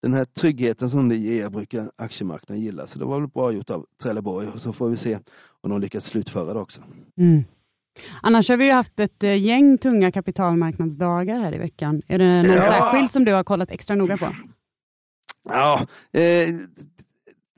Den 0.02 0.14
här 0.14 0.24
tryggheten 0.24 0.90
som 0.90 1.08
det 1.08 1.16
ger 1.16 1.48
brukar 1.48 1.90
aktiemarknaden 1.96 2.64
gilla 2.64 2.86
så 2.86 2.98
det 2.98 3.04
var 3.04 3.20
väl 3.20 3.28
bra 3.28 3.52
gjort 3.52 3.70
av 3.70 3.86
Trelleborg 4.02 4.48
och 4.48 4.60
så 4.60 4.72
får 4.72 4.88
vi 4.88 4.96
se 4.96 5.18
om 5.60 5.70
de 5.70 5.80
lyckas 5.80 6.04
slutföra 6.04 6.54
det 6.54 6.60
också. 6.60 6.80
Mm. 7.18 7.44
Annars 8.22 8.48
har 8.48 8.56
vi 8.56 8.66
ju 8.66 8.72
haft 8.72 9.00
ett 9.00 9.22
eh, 9.22 9.44
gäng 9.44 9.78
tunga 9.78 10.10
kapitalmarknadsdagar 10.10 11.40
här 11.40 11.54
i 11.54 11.58
veckan. 11.58 12.02
Är 12.08 12.18
det 12.18 12.42
någon 12.42 12.56
ja. 12.56 12.62
särskild 12.62 13.10
som 13.10 13.24
du 13.24 13.32
har 13.32 13.44
kollat 13.44 13.70
extra 13.70 13.96
noga 13.96 14.16
på? 14.18 14.34
Ja, 15.48 15.86
eh, 16.12 16.54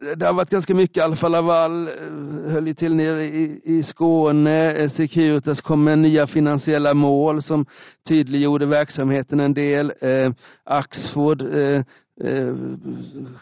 det 0.00 0.26
har 0.26 0.32
varit 0.32 0.50
ganska 0.50 0.74
mycket. 0.74 1.04
Alfa 1.04 1.28
Laval 1.28 1.88
eh, 1.88 2.52
höll 2.52 2.66
ju 2.66 2.74
till 2.74 2.94
nere 2.94 3.24
i, 3.24 3.60
i 3.64 3.82
Skåne. 3.82 4.72
Eh, 4.72 4.90
Securitas 4.90 5.60
kom 5.60 5.84
med 5.84 5.98
nya 5.98 6.26
finansiella 6.26 6.94
mål 6.94 7.42
som 7.42 7.66
tydliggjorde 8.08 8.66
verksamheten 8.66 9.40
en 9.40 9.54
del. 9.54 9.92
Eh, 10.00 10.32
Axford 10.64 11.42
eh, 11.42 11.82
eh, 12.24 12.54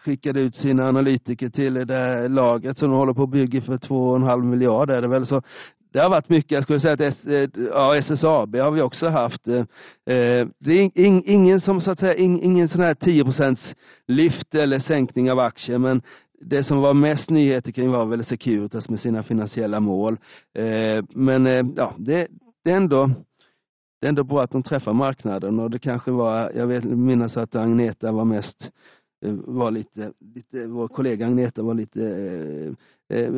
skickade 0.03 0.41
ut 0.41 0.55
sina 0.55 0.89
analytiker 0.89 1.49
till 1.49 1.75
det 1.75 1.95
här 1.95 2.29
laget 2.29 2.79
som 2.79 2.91
de 2.91 2.97
håller 2.99 3.15
på 3.15 3.23
att 3.23 3.31
bygga 3.31 3.61
för 3.61 3.77
2,5 3.77 4.45
miljarder 4.45 4.95
är 4.95 5.03
det 5.03 5.09
väl. 5.09 5.27
Så 5.27 5.43
det 5.93 5.99
har 5.99 6.11
varit 6.11 6.29
mycket. 6.29 6.51
Jag 6.51 6.63
skulle 6.63 6.81
säga 6.81 6.95
att 6.95 7.01
S, 7.01 7.27
eh, 7.27 7.49
ja, 7.73 7.97
SSAB 7.97 8.57
har 8.57 8.71
vi 8.71 8.83
också 8.83 9.09
haft. 9.09 9.45
Det 9.45 10.73
är 10.73 10.99
ingen 11.31 11.61
som 11.61 11.81
så 11.81 11.91
att 11.91 12.01
säga, 12.01 12.15
ingen 12.15 12.69
sån 12.69 12.81
här 12.81 12.95
10 12.95 13.25
lyft 14.09 14.55
eller 14.55 14.79
sänkning 14.79 15.33
av 15.33 15.39
aktier 15.39 15.79
men 15.79 16.03
det 16.41 16.65
som 16.65 16.79
var 16.81 16.95
mest 16.95 17.31
nyheter 17.31 17.73
kring 17.73 17.91
var 17.91 18.07
väl 18.07 18.25
Securitas 18.25 18.89
med 18.89 19.01
sina 19.01 19.23
finansiella 19.23 19.81
mål. 19.81 20.19
Eh, 20.55 21.05
men 21.09 21.47
eh, 21.47 21.67
ja, 21.77 21.95
det, 21.99 22.29
det, 22.65 22.71
är 22.71 22.77
ändå, 22.77 23.11
det 24.01 24.07
är 24.07 24.09
ändå 24.09 24.25
bra 24.25 24.43
att 24.43 24.51
de 24.51 24.63
träffar 24.63 24.93
marknaden 24.93 25.61
och 25.61 25.71
det 25.71 25.79
kanske 25.79 26.11
var, 26.11 26.53
jag 26.55 26.67
vet, 26.67 26.85
minns 26.85 27.37
att 27.37 27.57
Agneta 27.57 28.13
var 28.13 28.25
mest 28.25 28.71
eh, 29.25 29.33
var 29.33 29.71
lite, 29.71 30.13
lite, 30.35 30.67
vår 30.67 30.89
kollega 30.89 31.27
Agneta 31.27 31.63
var 31.63 31.75
lite 31.75 32.05
eh, 33.09 33.33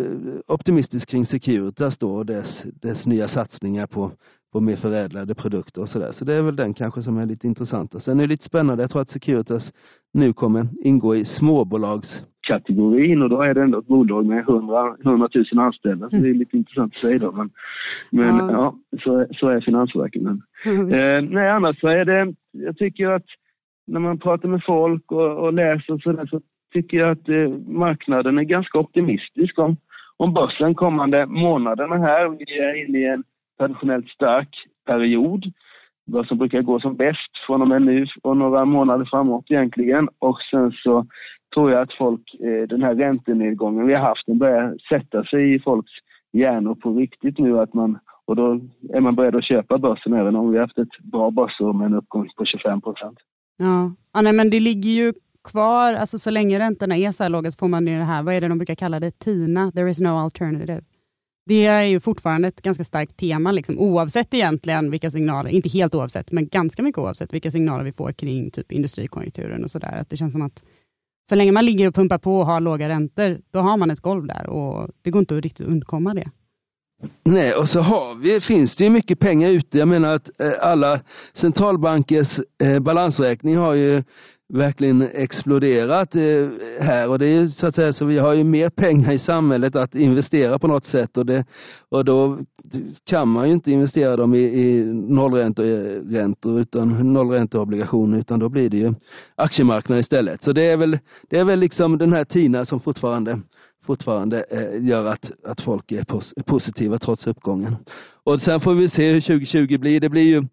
optimistisk 0.46 1.08
kring 1.08 1.26
Securitas 1.26 1.98
då 1.98 2.14
och 2.14 2.26
dess, 2.26 2.62
dess 2.64 3.06
nya 3.06 3.28
satsningar 3.28 3.86
på, 3.86 4.12
på 4.52 4.60
mer 4.60 4.76
förädlade 4.76 5.34
produkter 5.34 5.82
och 5.82 5.88
sådär. 5.88 6.12
Så 6.12 6.24
det 6.24 6.34
är 6.34 6.42
väl 6.42 6.56
den 6.56 6.74
kanske 6.74 7.02
som 7.02 7.18
är 7.18 7.26
lite 7.26 7.46
intressant. 7.46 8.02
Sen 8.02 8.20
är 8.20 8.22
det 8.22 8.28
lite 8.28 8.44
spännande, 8.44 8.82
jag 8.82 8.90
tror 8.90 9.02
att 9.02 9.10
Securitas 9.10 9.72
nu 10.12 10.32
kommer 10.32 10.68
ingå 10.82 11.16
i 11.16 11.24
småbolagskategorin 11.24 13.22
och 13.22 13.28
då 13.28 13.42
är 13.42 13.54
det 13.54 13.62
ändå 13.62 13.78
ett 13.78 13.86
bolag 13.86 14.26
med 14.26 14.38
100, 14.38 14.96
100 15.04 15.28
000 15.52 15.64
anställda. 15.64 16.10
Så 16.10 16.16
det 16.16 16.28
är 16.30 16.34
lite 16.34 16.56
intressant 16.56 16.92
att 16.92 16.98
säga 16.98 17.18
då. 17.18 17.32
Men, 17.32 17.50
men 18.10 18.38
ja. 18.38 18.52
ja, 18.52 18.98
så, 19.04 19.26
så 19.30 19.48
är 19.48 19.60
Finansverket. 19.60 20.22
Men, 20.22 20.42
eh, 20.66 21.22
nej, 21.30 21.50
annars 21.50 21.80
så 21.80 21.88
är 21.88 22.04
det, 22.04 22.34
jag 22.52 22.76
tycker 22.76 23.08
att 23.08 23.26
när 23.86 24.00
man 24.00 24.18
pratar 24.18 24.48
med 24.48 24.64
folk 24.66 25.12
och, 25.12 25.38
och 25.38 25.52
läser 25.52 25.92
och 25.92 26.02
sådär 26.02 26.26
så 26.26 26.40
tycker 26.72 26.98
jag 26.98 27.10
att 27.10 27.28
eh, 27.28 27.48
marknaden 27.66 28.38
är 28.38 28.42
ganska 28.42 28.78
optimistisk 28.78 29.58
om, 29.58 29.76
om 30.16 30.34
börsen 30.34 30.74
kommande 30.74 31.26
månaderna 31.26 31.96
här. 31.96 32.28
Vi 32.28 32.58
är 32.58 32.88
inne 32.88 32.98
i 32.98 33.04
en 33.04 33.24
traditionellt 33.60 34.08
stark 34.08 34.48
period. 34.86 35.52
Vad 36.04 36.26
som 36.26 36.38
brukar 36.38 36.62
gå 36.62 36.80
som 36.80 36.96
bäst 36.96 37.38
från 37.46 37.62
och 37.62 37.68
med 37.68 37.82
nu 37.82 38.06
och 38.22 38.36
några 38.36 38.64
månader 38.64 39.04
framåt 39.04 39.44
egentligen. 39.50 40.08
Och 40.18 40.38
sen 40.50 40.72
så 40.72 41.06
tror 41.54 41.70
jag 41.70 41.82
att 41.82 41.92
folk, 41.92 42.34
eh, 42.34 42.68
den 42.68 42.82
här 42.82 42.94
räntenedgången 42.94 43.86
vi 43.86 43.94
har 43.94 44.00
haft, 44.00 44.26
den 44.26 44.38
börjar 44.38 44.76
sätta 44.88 45.24
sig 45.24 45.54
i 45.54 45.58
folks 45.58 45.92
hjärnor 46.32 46.74
på 46.74 46.92
riktigt 46.92 47.38
nu. 47.38 47.58
Att 47.60 47.74
man 47.74 47.98
och 48.24 48.36
då 48.36 48.60
är 48.92 49.00
man 49.00 49.16
beredd 49.16 49.36
att 49.36 49.44
köpa 49.44 49.78
börsen 49.78 50.12
även 50.12 50.36
om 50.36 50.50
vi 50.50 50.58
har 50.58 50.64
haft 50.64 50.78
ett 50.78 50.98
bra 50.98 51.30
börsår 51.30 51.72
med 51.72 51.86
en 51.86 51.94
uppgång 51.94 52.28
på 52.36 52.44
25 52.44 52.80
procent. 52.80 53.18
Ja, 53.56 53.92
ja 54.14 54.20
nej, 54.20 54.32
men 54.32 54.50
det 54.50 54.60
ligger 54.60 54.90
ju 54.90 55.12
kvar, 55.44 55.94
alltså 55.94 56.18
så 56.18 56.30
länge 56.30 56.58
räntorna 56.58 56.96
är 56.96 57.12
så 57.12 57.22
här 57.22 57.30
låga 57.30 57.50
så 57.50 57.56
får 57.58 57.68
man 57.68 57.86
ju 57.86 57.98
det 57.98 58.04
här, 58.04 58.22
vad 58.22 58.34
är 58.34 58.40
det 58.40 58.48
de 58.48 58.58
brukar 58.58 58.74
kalla 58.74 59.00
det, 59.00 59.18
TINA, 59.18 59.72
there 59.72 59.90
is 59.90 60.00
no 60.00 60.08
alternative. 60.08 60.82
Det 61.50 61.66
är 61.66 61.84
ju 61.84 62.00
fortfarande 62.00 62.48
ett 62.48 62.62
ganska 62.62 62.84
starkt 62.84 63.16
tema, 63.16 63.52
liksom, 63.52 63.78
oavsett 63.78 64.34
egentligen 64.34 64.90
vilka 64.90 65.10
signaler, 65.10 65.50
inte 65.50 65.68
helt 65.68 65.94
oavsett, 65.94 66.32
men 66.32 66.48
ganska 66.48 66.82
mycket 66.82 66.98
oavsett 66.98 67.34
vilka 67.34 67.50
signaler 67.50 67.84
vi 67.84 67.92
får 67.92 68.12
kring 68.12 68.50
typ 68.50 68.72
industrikonjunkturen 68.72 69.64
och 69.64 69.70
sådär. 69.70 70.04
det 70.08 70.16
känns 70.16 70.32
som 70.32 70.42
att 70.42 70.64
så 71.28 71.34
länge 71.34 71.52
man 71.52 71.64
ligger 71.64 71.88
och 71.88 71.94
pumpar 71.94 72.18
på 72.18 72.38
och 72.38 72.46
har 72.46 72.60
låga 72.60 72.88
räntor, 72.88 73.38
då 73.52 73.58
har 73.58 73.76
man 73.76 73.90
ett 73.90 74.00
golv 74.00 74.26
där 74.26 74.46
och 74.46 74.88
det 75.02 75.10
går 75.10 75.20
inte 75.20 75.36
att 75.36 75.42
riktigt 75.42 75.66
undkomma 75.66 76.14
det. 76.14 76.30
Nej, 77.24 77.54
och 77.54 77.68
så 77.68 77.80
har 77.80 78.14
vi, 78.14 78.40
finns 78.40 78.76
det 78.76 78.84
ju 78.84 78.90
mycket 78.90 79.18
pengar 79.18 79.48
ute. 79.48 79.78
Jag 79.78 79.88
menar 79.88 80.14
att 80.14 80.40
eh, 80.40 80.52
alla 80.60 81.00
centralbankers 81.40 82.40
eh, 82.62 82.78
balansräkning 82.78 83.56
har 83.56 83.74
ju 83.74 84.02
verkligen 84.52 85.02
exploderat 85.02 86.14
eh, 86.14 86.48
här 86.80 87.08
och 87.08 87.18
det 87.18 87.28
är 87.28 87.46
så 87.46 87.66
att 87.66 87.74
säga 87.74 87.92
så 87.92 88.04
vi 88.04 88.18
har 88.18 88.34
ju 88.34 88.44
mer 88.44 88.70
pengar 88.70 89.12
i 89.12 89.18
samhället 89.18 89.76
att 89.76 89.94
investera 89.94 90.58
på 90.58 90.66
något 90.66 90.84
sätt 90.84 91.16
och, 91.16 91.26
det, 91.26 91.44
och 91.88 92.04
då 92.04 92.38
kan 93.04 93.28
man 93.28 93.46
ju 93.46 93.52
inte 93.52 93.70
investera 93.70 94.16
dem 94.16 94.34
i, 94.34 94.38
i 94.38 94.84
nollräntor 94.92 96.60
utan 96.60 97.12
nollränteobligationer 97.12 98.18
utan 98.18 98.38
då 98.38 98.48
blir 98.48 98.70
det 98.70 98.76
ju 98.76 98.94
aktiemarknaden 99.34 100.00
istället. 100.00 100.42
Så 100.42 100.52
det 100.52 100.66
är 100.66 100.76
väl, 100.76 100.98
det 101.30 101.38
är 101.38 101.44
väl 101.44 101.58
liksom 101.58 101.98
den 101.98 102.12
här 102.12 102.24
TINA 102.24 102.66
som 102.66 102.80
fortfarande 102.80 103.40
fortfarande 103.86 104.44
eh, 104.50 104.86
gör 104.86 105.06
att, 105.06 105.30
att 105.44 105.60
folk 105.60 105.92
är 105.92 106.04
pos 106.04 106.34
positiva 106.46 106.98
trots 106.98 107.26
uppgången. 107.26 107.76
Och 108.24 108.40
sen 108.40 108.60
får 108.60 108.74
vi 108.74 108.88
se 108.88 109.12
hur 109.12 109.20
2020 109.20 109.78
blir. 109.78 110.00
Det 110.00 110.08
blir 110.08 110.22
ju 110.22 110.44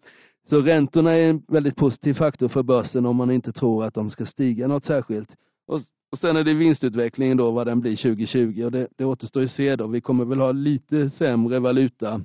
så 0.50 0.60
räntorna 0.60 1.16
är 1.16 1.30
en 1.30 1.42
väldigt 1.48 1.76
positiv 1.76 2.14
faktor 2.14 2.48
för 2.48 2.62
börsen 2.62 3.06
om 3.06 3.16
man 3.16 3.30
inte 3.30 3.52
tror 3.52 3.84
att 3.84 3.94
de 3.94 4.10
ska 4.10 4.26
stiga 4.26 4.66
något 4.66 4.84
särskilt. 4.84 5.28
Och, 5.66 5.80
och 6.12 6.18
sen 6.18 6.36
är 6.36 6.44
det 6.44 6.54
vinstutvecklingen 6.54 7.36
då, 7.36 7.50
vad 7.50 7.66
den 7.66 7.80
blir 7.80 7.96
2020 7.96 8.62
och 8.64 8.72
det, 8.72 8.88
det 8.96 9.04
återstår 9.04 9.44
att 9.44 9.50
se 9.50 9.76
då. 9.76 9.86
Vi 9.86 10.00
kommer 10.00 10.24
väl 10.24 10.40
ha 10.40 10.52
lite 10.52 11.10
sämre 11.10 11.58
valuta, 11.58 12.20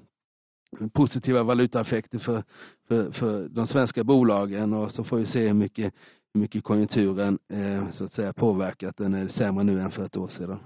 positiva 0.94 1.44
valutaeffekter 1.44 2.20
för, 2.20 2.44
för, 2.88 3.12
för 3.12 3.50
de 3.50 3.68
svenska 3.68 4.04
bolagen 4.04 4.74
och 4.74 4.92
så 4.92 5.04
får 5.04 5.18
vi 5.18 5.26
se 5.26 5.48
hur 5.48 5.54
mycket, 5.54 5.94
hur 6.34 6.42
mycket 6.42 6.64
konjunkturen 6.64 7.40
eh, 7.54 7.92
så 7.92 8.04
att 8.04 8.14
säga 8.14 8.34
påverkat. 8.34 8.98
Den 8.98 9.14
är 9.14 9.28
sämre 9.28 9.64
nu 9.64 9.82
än 9.82 9.92
för 9.92 10.06
ett 10.06 10.18
år 10.18 10.28
sedan. 10.28 10.60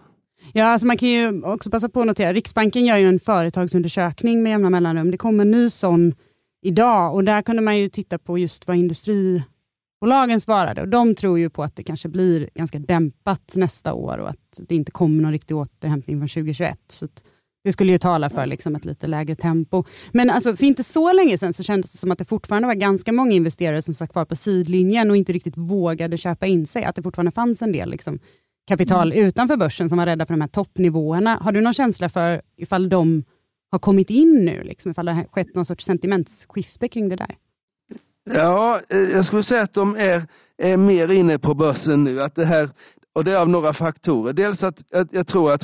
Ja, 0.53 0.65
alltså 0.65 0.87
man 0.87 0.97
kan 0.97 1.09
ju 1.09 1.41
också 1.43 1.71
passa 1.71 1.89
på 1.89 1.99
att 1.99 2.07
notera, 2.07 2.33
Riksbanken 2.33 2.85
gör 2.85 2.97
ju 2.97 3.07
en 3.07 3.19
företagsundersökning 3.19 4.43
med 4.43 4.49
jämna 4.49 4.69
mellanrum. 4.69 5.11
Det 5.11 5.17
kommer 5.17 5.41
en 5.43 5.51
ny 5.51 5.69
sån 5.69 6.13
idag 6.67 7.15
och 7.15 7.23
där 7.23 7.41
kunde 7.41 7.61
man 7.61 7.77
ju 7.77 7.89
titta 7.89 8.17
på 8.17 8.37
just 8.37 8.67
vad 8.67 8.77
industribolagen 8.77 10.41
svarade 10.41 10.81
och 10.81 10.87
de 10.87 11.15
tror 11.15 11.39
ju 11.39 11.49
på 11.49 11.63
att 11.63 11.75
det 11.75 11.83
kanske 11.83 12.09
blir 12.09 12.49
ganska 12.55 12.79
dämpat 12.79 13.53
nästa 13.55 13.93
år 13.93 14.17
och 14.17 14.29
att 14.29 14.59
det 14.67 14.75
inte 14.75 14.91
kommer 14.91 15.23
någon 15.23 15.31
riktig 15.31 15.57
återhämtning 15.57 16.19
från 16.19 16.27
2021. 16.27 16.79
Så 16.87 17.07
det 17.63 17.71
skulle 17.71 17.91
ju 17.91 17.97
tala 17.97 18.29
för 18.29 18.45
liksom 18.45 18.75
ett 18.75 18.85
lite 18.85 19.07
lägre 19.07 19.35
tempo. 19.35 19.83
Men 20.11 20.29
alltså, 20.29 20.55
för 20.55 20.65
inte 20.65 20.83
så 20.83 21.13
länge 21.13 21.37
sedan 21.37 21.53
så 21.53 21.63
kändes 21.63 21.91
det 21.91 21.97
som 21.97 22.11
att 22.11 22.17
det 22.17 22.25
fortfarande 22.25 22.67
var 22.67 22.75
ganska 22.75 23.11
många 23.11 23.31
investerare 23.31 23.81
som 23.81 23.93
satt 23.93 24.11
kvar 24.11 24.25
på 24.25 24.35
sidlinjen 24.35 25.09
och 25.09 25.17
inte 25.17 25.33
riktigt 25.33 25.57
vågade 25.57 26.17
köpa 26.17 26.45
in 26.45 26.65
sig. 26.65 26.83
Att 26.83 26.95
det 26.95 27.03
fortfarande 27.03 27.31
fanns 27.31 27.61
en 27.61 27.71
del 27.71 27.89
liksom, 27.89 28.19
kapital 28.67 29.11
mm. 29.11 29.25
utanför 29.25 29.57
börsen 29.57 29.89
som 29.89 29.97
var 29.97 30.05
rädda 30.05 30.25
för 30.25 30.33
de 30.33 30.41
här 30.41 30.47
toppnivåerna. 30.47 31.37
Har 31.41 31.51
du 31.51 31.61
någon 31.61 31.73
känsla 31.73 32.09
för 32.09 32.41
ifall 32.57 32.89
de 32.89 33.23
har 33.71 33.79
kommit 33.79 34.09
in 34.09 34.45
nu? 34.45 34.63
Liksom, 34.63 34.91
ifall 34.91 35.05
det 35.05 35.11
har 35.11 35.23
skett 35.23 35.55
någon 35.55 35.65
sorts 35.65 35.85
sentimentsskifte 35.85 36.87
kring 36.87 37.09
det 37.09 37.15
där? 37.15 37.35
Ja, 38.23 38.81
eh, 38.89 38.99
jag 38.99 39.25
skulle 39.25 39.43
säga 39.43 39.61
att 39.61 39.73
de 39.73 39.95
är, 39.95 40.27
är 40.57 40.77
mer 40.77 41.11
inne 41.11 41.39
på 41.39 41.53
börsen 41.53 42.03
nu. 42.03 42.21
Att 42.21 42.35
det 42.35 42.45
här, 42.45 42.69
och 43.13 43.23
det 43.23 43.31
är 43.31 43.35
av 43.35 43.49
några 43.49 43.73
faktorer. 43.73 44.33
Dels 44.33 44.63
att, 44.63 44.93
att 44.93 45.13
jag 45.13 45.27
tror 45.27 45.51
att 45.51 45.63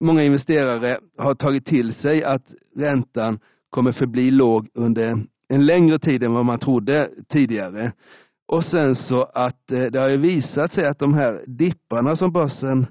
många 0.00 0.22
investerare 0.22 1.00
har 1.18 1.34
tagit 1.34 1.66
till 1.66 1.94
sig 1.94 2.24
att 2.24 2.44
räntan 2.76 3.38
kommer 3.70 3.92
förbli 3.92 4.30
låg 4.30 4.68
under 4.74 5.26
en 5.48 5.66
längre 5.66 5.98
tid 5.98 6.22
än 6.22 6.32
vad 6.32 6.44
man 6.44 6.58
trodde 6.58 7.10
tidigare. 7.28 7.92
Och 8.48 8.64
sen 8.64 8.94
så 8.94 9.22
att 9.22 9.72
eh, 9.72 9.84
det 9.84 9.98
har 9.98 10.08
ju 10.08 10.16
visat 10.16 10.72
sig 10.72 10.86
att 10.86 10.98
de 10.98 11.14
här 11.14 11.44
dipparna 11.46 12.16
som 12.16 12.32
börsen 12.32 12.86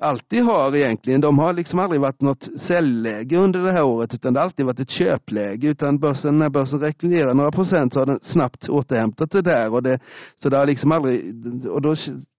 alltid 0.00 0.44
har 0.44 0.76
egentligen, 0.76 1.20
de 1.20 1.38
har 1.38 1.52
liksom 1.52 1.78
aldrig 1.78 2.00
varit 2.00 2.20
något 2.20 2.48
säljläge 2.66 3.36
under 3.36 3.60
det 3.60 3.72
här 3.72 3.84
året 3.84 4.14
utan 4.14 4.32
det 4.32 4.40
har 4.40 4.44
alltid 4.44 4.66
varit 4.66 4.80
ett 4.80 4.90
köpläge 4.90 5.68
utan 5.68 5.98
börsen, 5.98 6.38
när 6.38 6.48
börsen 6.48 6.80
rekylerar 6.80 7.34
några 7.34 7.50
procent 7.50 7.92
så 7.92 8.00
har 8.00 8.06
den 8.06 8.20
snabbt 8.22 8.68
återhämtat 8.68 9.30
det 9.30 9.42
där 9.42 9.72
och 9.72 9.82
det, 9.82 9.98
så 10.42 10.48
det 10.48 10.56
har 10.56 10.66
liksom 10.66 10.92
aldrig, 10.92 11.34
och 11.66 11.82
då, 11.82 11.94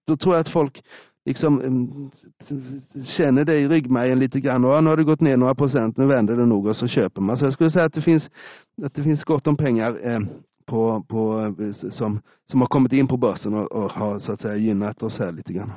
då 0.06 0.16
tror 0.16 0.34
jag 0.34 0.40
att 0.40 0.52
folk 0.52 0.82
liksom 1.24 1.60
mm, 1.60 2.10
känner 3.04 3.44
det 3.44 3.54
i 3.54 3.68
ryggmärgen 3.68 4.18
lite 4.18 4.40
grann. 4.40 4.64
Och 4.64 4.84
nu 4.84 4.90
har 4.90 4.96
det 4.96 5.04
gått 5.04 5.20
ner 5.20 5.36
några 5.36 5.54
procent, 5.54 5.96
nu 5.96 6.06
vänder 6.06 6.36
det 6.36 6.46
nog 6.46 6.66
och 6.66 6.76
så 6.76 6.86
köper 6.86 7.22
man. 7.22 7.36
Så 7.36 7.44
jag 7.44 7.52
skulle 7.52 7.70
säga 7.70 7.84
att 7.84 7.94
det 7.94 8.02
finns, 8.02 8.30
att 8.82 8.94
det 8.94 9.02
finns 9.02 9.24
gott 9.24 9.46
om 9.46 9.56
pengar 9.56 10.10
eh, 10.10 10.20
på, 10.66 11.04
på, 11.08 11.54
eh, 11.60 11.90
som, 11.90 12.20
som 12.50 12.60
har 12.60 12.68
kommit 12.68 12.92
in 12.92 13.08
på 13.08 13.16
börsen 13.16 13.54
och, 13.54 13.72
och 13.72 13.92
har 13.92 14.18
så 14.18 14.32
att 14.32 14.40
säga 14.40 14.56
gynnat 14.56 15.02
oss 15.02 15.18
här 15.18 15.32
lite 15.32 15.52
grann. 15.52 15.72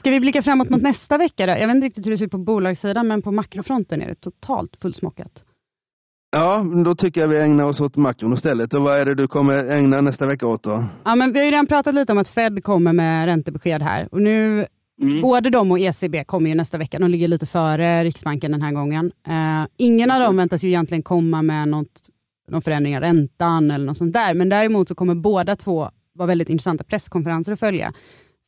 Ska 0.00 0.10
vi 0.10 0.20
blicka 0.20 0.42
framåt 0.42 0.70
mot 0.70 0.82
nästa 0.82 1.18
vecka 1.18 1.46
då? 1.46 1.52
Jag 1.52 1.66
vet 1.66 1.74
inte 1.74 1.86
riktigt 1.86 2.06
hur 2.06 2.10
det 2.10 2.18
ser 2.18 2.24
ut 2.24 2.30
på 2.30 2.38
bolagssidan, 2.38 3.08
men 3.08 3.22
på 3.22 3.32
makrofronten 3.32 4.02
är 4.02 4.08
det 4.08 4.14
totalt 4.14 4.76
fullsmockat. 4.82 5.44
Ja, 6.30 6.66
då 6.84 6.94
tycker 6.94 7.20
jag 7.20 7.28
vi 7.28 7.38
ägnar 7.38 7.64
oss 7.64 7.80
åt 7.80 7.96
makron 7.96 8.34
istället. 8.34 8.74
Och 8.74 8.82
vad 8.82 9.00
är 9.00 9.04
det 9.04 9.14
du 9.14 9.28
kommer 9.28 9.70
ägna 9.70 10.00
nästa 10.00 10.26
vecka 10.26 10.46
åt 10.46 10.62
då? 10.62 10.84
Ja, 11.04 11.14
men 11.14 11.32
vi 11.32 11.38
har 11.38 11.46
ju 11.46 11.50
redan 11.50 11.66
pratat 11.66 11.94
lite 11.94 12.12
om 12.12 12.18
att 12.18 12.28
Fed 12.28 12.64
kommer 12.64 12.92
med 12.92 13.26
räntebesked 13.26 13.82
här. 13.82 14.08
Och 14.12 14.22
nu, 14.22 14.66
mm. 15.02 15.20
Både 15.20 15.50
de 15.50 15.70
och 15.70 15.78
ECB 15.78 16.24
kommer 16.24 16.50
ju 16.50 16.56
nästa 16.56 16.78
vecka. 16.78 16.98
De 16.98 17.10
ligger 17.10 17.28
lite 17.28 17.46
före 17.46 18.04
Riksbanken 18.04 18.52
den 18.52 18.62
här 18.62 18.72
gången. 18.72 19.12
Uh, 19.28 19.66
ingen 19.76 20.10
av 20.10 20.20
dem 20.20 20.36
väntas 20.36 20.64
ju 20.64 20.68
egentligen 20.68 21.02
komma 21.02 21.42
med 21.42 21.68
något, 21.68 22.00
någon 22.48 22.62
förändring 22.62 22.96
av 22.96 23.02
räntan 23.02 23.70
eller 23.70 23.86
något 23.86 23.96
sånt 23.96 24.12
där. 24.12 24.34
Men 24.34 24.48
däremot 24.48 24.88
så 24.88 24.94
kommer 24.94 25.14
båda 25.14 25.56
två 25.56 25.90
vara 26.14 26.26
väldigt 26.26 26.48
intressanta 26.48 26.84
presskonferenser 26.84 27.52
att 27.52 27.60
följa. 27.60 27.92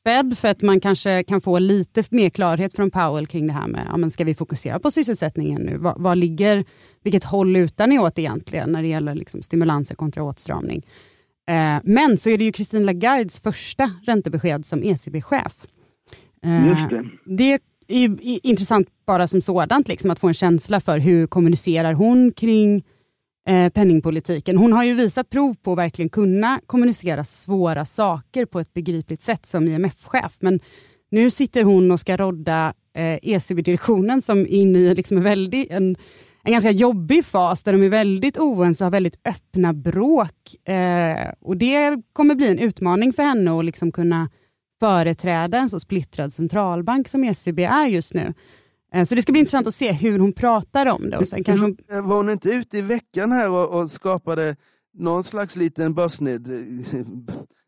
Fed 0.05 0.39
för 0.39 0.49
att 0.49 0.63
man 0.63 0.81
kanske 0.81 1.23
kan 1.23 1.41
få 1.41 1.59
lite 1.59 2.05
mer 2.11 2.31
klarhet 2.31 2.75
från 2.75 2.91
Powell 2.91 3.27
kring 3.27 3.47
det 3.47 3.53
här 3.53 3.67
med, 3.67 3.87
ja, 3.91 3.97
men 3.97 4.11
ska 4.11 4.25
vi 4.25 4.35
fokusera 4.35 4.79
på 4.79 4.91
sysselsättningen 4.91 5.63
nu? 5.63 5.77
Vad, 5.77 6.03
vad 6.03 6.19
ligger, 6.19 6.65
vilket 7.03 7.25
håll 7.25 7.53
lutar 7.53 7.87
ni 7.87 7.99
åt 7.99 8.19
egentligen 8.19 8.73
när 8.73 8.83
det 8.83 8.89
gäller 8.89 9.15
liksom 9.15 9.43
stimulanser 9.43 9.95
kontra 9.95 10.23
åtstramning? 10.23 10.87
Eh, 11.49 11.79
men 11.85 12.19
så 12.19 12.29
är 12.29 12.39
det 12.39 12.45
ju 12.45 12.53
Christine 12.53 12.85
Lagardes 12.85 13.41
första 13.41 13.91
räntebesked 14.07 14.65
som 14.65 14.83
ECB-chef. 14.83 15.67
Eh, 16.45 16.89
det. 16.89 17.05
det. 17.25 17.61
är 17.89 18.47
intressant 18.47 18.89
bara 19.07 19.29
som 19.29 19.41
sådant, 19.41 19.89
liksom, 19.89 20.11
att 20.11 20.19
få 20.19 20.29
en 20.29 20.35
känsla 20.35 20.81
för 20.81 20.99
hur 20.99 21.27
kommunicerar 21.27 21.93
hon 21.93 22.33
kring 22.33 22.85
eh, 23.49 23.69
penningpolitiken. 23.69 24.57
Hon 24.57 24.73
har 24.73 24.85
ju 24.85 24.95
visat 24.95 25.31
prov 25.31 25.55
på 25.55 25.73
att 25.73 25.79
verkligen 25.79 26.09
kunna 26.09 26.61
kommunicera 26.67 27.25
svåra 27.25 27.85
saker 27.85 28.47
på 28.47 28.61
ett 28.61 28.75
begripligt 28.75 29.23
sätt 29.23 29.47
som 29.47 29.69
IMF-chef. 29.69 30.37
Men 30.41 30.61
nu 31.11 31.31
sitter 31.31 31.65
hon 31.65 31.91
och 31.91 32.01
ska 32.01 32.17
rodda 32.17 32.75
eh, 32.95 33.19
ECB-direktionen 33.23 34.23
som 34.23 34.41
är 34.41 34.47
inne 34.47 34.79
i 34.79 34.95
liksom 34.95 35.17
en, 35.17 35.23
väldigt, 35.23 35.71
en, 35.71 35.97
en 36.43 36.53
ganska 36.53 36.71
jobbig 36.71 37.25
fas 37.25 37.63
där 37.63 37.73
de 37.73 37.83
är 37.83 37.89
väldigt 37.89 38.39
oense 38.39 38.85
och 38.85 38.87
har 38.87 38.93
väldigt 38.93 39.21
öppna 39.29 39.73
bråk. 39.73 40.69
Eh, 40.69 41.31
och 41.41 41.57
Det 41.57 42.03
kommer 42.13 42.35
bli 42.35 42.51
en 42.51 42.59
utmaning 42.59 43.13
för 43.13 43.23
henne 43.23 43.59
att 43.59 43.65
liksom 43.65 43.93
kunna 43.93 44.31
företräda 44.81 45.59
en 45.59 45.71
så 45.71 45.81
splittrad 45.81 46.33
centralbank 46.33 47.09
som 47.09 47.25
ECB 47.25 47.65
är 47.65 47.87
just 47.87 48.15
nu. 48.15 48.35
Eh, 48.95 49.05
så 49.05 49.15
det 49.15 49.23
ska 49.23 49.33
bli 49.33 49.41
intressant 49.41 49.67
att 49.67 49.75
se 49.75 49.93
hur 49.93 50.19
hon 50.19 50.33
pratar 50.33 50.87
om 50.87 51.11
det. 51.11 51.19
Och 51.19 51.29
sen 51.29 51.45
kanske 51.45 51.67
hon... 51.67 51.77
Eh, 51.91 52.09
var 52.09 52.17
hon 52.17 52.31
inte 52.31 52.49
ute 52.49 52.79
i 52.79 52.81
veckan 52.81 53.33
här 53.33 53.51
och, 53.51 53.81
och 53.81 53.91
skapade 53.91 54.57
någon 54.95 55.25
slags 55.25 55.57
liten 55.57 55.95
börsned 55.95 56.49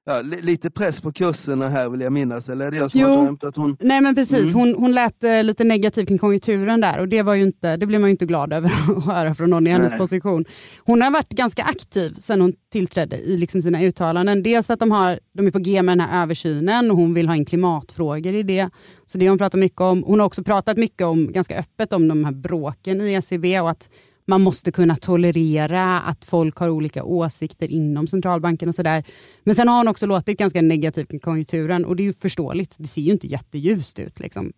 ja, 0.06 0.20
lite 0.22 0.70
press 0.70 1.00
på 1.00 1.12
kurserna 1.12 1.68
här 1.68 1.88
vill 1.88 2.00
jag 2.00 2.12
minnas, 2.12 2.48
eller 2.48 2.66
är 2.66 2.70
det 2.70 2.76
jag 2.76 2.90
som 2.90 3.00
jo. 3.00 3.08
har 3.08 3.48
att 3.48 3.56
hon... 3.56 3.76
Nej 3.80 4.00
men 4.00 4.14
precis, 4.14 4.54
mm. 4.54 4.60
hon, 4.60 4.82
hon 4.82 4.92
lät 4.92 5.24
eh, 5.24 5.44
lite 5.44 5.64
negativ 5.64 6.06
kring 6.06 6.18
konjunkturen 6.18 6.80
där 6.80 6.98
och 6.98 7.08
det, 7.08 7.22
var 7.22 7.34
ju 7.34 7.42
inte, 7.42 7.76
det 7.76 7.86
blev 7.86 8.00
man 8.00 8.10
ju 8.10 8.10
inte 8.10 8.26
glad 8.26 8.52
över 8.52 8.68
att 8.96 9.06
höra 9.06 9.34
från 9.34 9.50
någon 9.50 9.66
i 9.66 9.70
hennes 9.70 9.90
Nej. 9.90 9.98
position. 9.98 10.44
Hon 10.84 11.02
har 11.02 11.10
varit 11.10 11.28
ganska 11.28 11.62
aktiv 11.62 12.14
sedan 12.14 12.40
hon 12.40 12.52
tillträdde 12.72 13.16
i 13.16 13.36
liksom 13.36 13.62
sina 13.62 13.82
uttalanden. 13.82 14.42
Dels 14.42 14.66
för 14.66 14.74
att 14.74 14.80
de, 14.80 14.90
har, 14.90 15.20
de 15.32 15.46
är 15.46 15.50
på 15.50 15.58
G 15.58 15.82
med 15.82 15.98
den 15.98 16.08
här 16.08 16.22
översynen 16.22 16.90
och 16.90 16.96
hon 16.96 17.14
vill 17.14 17.28
ha 17.28 17.36
in 17.36 17.44
klimatfrågor 17.44 18.34
i 18.34 18.42
det. 18.42 18.70
Så 19.06 19.18
det 19.18 19.26
har 19.26 19.30
hon 19.30 19.38
pratat 19.38 19.60
mycket 19.60 19.80
om. 19.80 20.04
Hon 20.06 20.20
har 20.20 20.26
också 20.26 20.44
pratat 20.44 20.76
mycket 20.76 21.06
om, 21.06 21.32
ganska 21.32 21.58
öppet 21.58 21.92
om 21.92 22.08
de 22.08 22.24
här 22.24 22.32
bråken 22.32 23.00
i 23.00 23.12
ECB 23.12 23.60
och 23.60 23.70
att 23.70 23.88
man 24.26 24.42
måste 24.42 24.72
kunna 24.72 24.96
tolerera 24.96 26.00
att 26.00 26.24
folk 26.24 26.56
har 26.56 26.68
olika 26.68 27.04
åsikter 27.04 27.70
inom 27.70 28.06
centralbanken 28.06 28.68
och 28.68 28.74
sådär. 28.74 29.04
Men 29.44 29.54
sen 29.54 29.68
har 29.68 29.76
hon 29.76 29.88
också 29.88 30.06
låtit 30.06 30.38
ganska 30.38 30.62
negativt 30.62 31.14
i 31.14 31.18
konjunkturen 31.18 31.84
och 31.84 31.96
det 31.96 32.02
är 32.02 32.04
ju 32.04 32.12
förståeligt. 32.12 32.74
Det 32.78 32.86
ser 32.86 33.02
ju 33.02 33.12
inte 33.12 33.26
jätteljust 33.26 33.98
ut. 33.98 34.20
Liksom. 34.20 34.52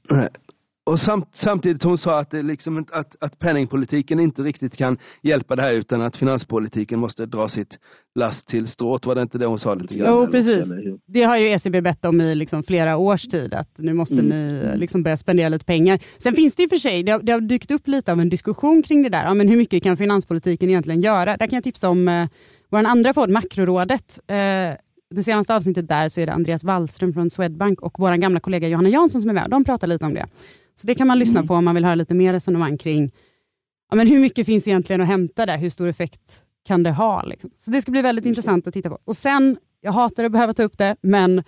Och 0.87 1.01
samt, 1.01 1.29
samtidigt 1.45 1.83
hon 1.83 1.99
sa 1.99 2.19
att, 2.19 2.31
det 2.31 2.43
liksom, 2.43 2.87
att, 2.93 3.17
att 3.21 3.39
penningpolitiken 3.39 4.21
inte 4.21 4.43
riktigt 4.43 4.77
kan 4.77 4.99
hjälpa 5.23 5.57
det 5.57 5.63
här 5.63 5.73
utan 5.73 6.01
att 6.01 6.17
finanspolitiken 6.17 6.99
måste 6.99 7.27
dra 7.27 7.49
sitt 7.49 7.79
last 8.15 8.49
till 8.49 8.67
stråt. 8.67 9.07
Var 9.07 9.15
det 9.15 9.23
inte 9.23 9.39
det 9.39 9.47
hon 9.47 9.59
sa 9.59 9.75
lite 9.75 9.95
grann? 9.95 10.09
Jo, 10.11 10.27
precis. 10.31 10.73
Det 11.07 11.23
har 11.23 11.37
ju 11.37 11.47
ECB 11.47 11.81
bett 11.81 12.05
om 12.05 12.21
i 12.21 12.35
liksom 12.35 12.63
flera 12.63 12.97
års 12.97 13.23
tid, 13.23 13.55
att 13.55 13.79
nu 13.79 13.93
måste 13.93 14.15
mm. 14.15 14.29
ni 14.29 14.73
liksom 14.77 15.03
börja 15.03 15.17
spendera 15.17 15.49
lite 15.49 15.65
pengar. 15.65 15.99
Sen 16.19 16.33
finns 16.33 16.57
det 16.57 16.63
i 16.63 16.67
och 16.67 16.71
för 16.71 16.77
sig, 16.77 17.03
det 17.03 17.13
har, 17.13 17.21
det 17.21 17.33
har 17.33 17.41
dykt 17.41 17.71
upp 17.71 17.89
lite 17.89 18.13
av 18.13 18.21
en 18.21 18.29
diskussion 18.29 18.83
kring 18.83 19.03
det 19.03 19.09
där. 19.09 19.25
Ja, 19.25 19.35
men 19.35 19.49
hur 19.49 19.57
mycket 19.57 19.83
kan 19.83 19.97
finanspolitiken 19.97 20.69
egentligen 20.69 21.01
göra? 21.01 21.37
Där 21.37 21.47
kan 21.47 21.57
jag 21.57 21.65
tipsa 21.65 21.89
om 21.89 22.09
eh, 22.09 22.29
vår 22.71 22.79
andra 22.79 23.13
podd, 23.13 23.31
Makrorådet. 23.31 24.21
Eh, 24.27 24.37
det 25.15 25.23
senaste 25.23 25.57
avsnittet 25.57 25.89
där 25.89 26.09
så 26.09 26.21
är 26.21 26.27
det 26.27 26.33
Andreas 26.33 26.65
Wallström 26.65 27.13
från 27.13 27.31
Swedbank 27.31 27.81
och 27.81 27.95
vår 27.99 28.17
gamla 28.17 28.41
kollega 28.41 28.69
Johanna 28.69 28.89
Jansson 28.89 29.21
som 29.21 29.31
är 29.31 29.35
med. 29.35 29.51
De 29.51 29.65
pratar 29.65 29.87
lite 29.87 30.05
om 30.05 30.15
det. 30.15 30.27
Så 30.81 30.87
det 30.87 30.95
kan 30.95 31.07
man 31.07 31.19
lyssna 31.19 31.41
mm. 31.41 31.49
på 31.49 31.55
om 31.55 31.65
man 31.65 31.75
vill 31.75 31.85
höra 31.85 31.95
lite 31.95 32.15
mer 32.15 32.33
resonemang 32.33 32.79
kring 32.79 33.13
ja, 33.91 33.97
men 33.97 34.07
hur 34.07 34.21
mycket 34.21 34.47
finns 34.47 34.69
egentligen 34.69 35.01
att 35.01 35.09
hämta 35.09 35.47
där? 35.47 35.59
Hur 35.59 35.71
stor 35.71 35.89
effekt 35.89 36.45
kan 36.67 36.83
det 36.83 36.91
ha? 36.91 37.23
Liksom? 37.23 37.51
Så 37.57 37.71
det 37.71 37.83
ska 37.83 37.91
bli 37.91 38.03
väldigt 38.03 38.25
mm. 38.25 38.31
intressant 38.31 38.67
att 38.67 38.75
titta 38.75 38.91
på. 38.91 38.99
Och 39.05 39.17
sen, 39.17 39.57
jag 39.81 39.93
hatar 39.93 40.25
att 40.25 40.33
behöva 40.33 40.55
ta 40.55 40.63
upp 40.63 40.79
det, 40.79 40.97
men 41.01 41.43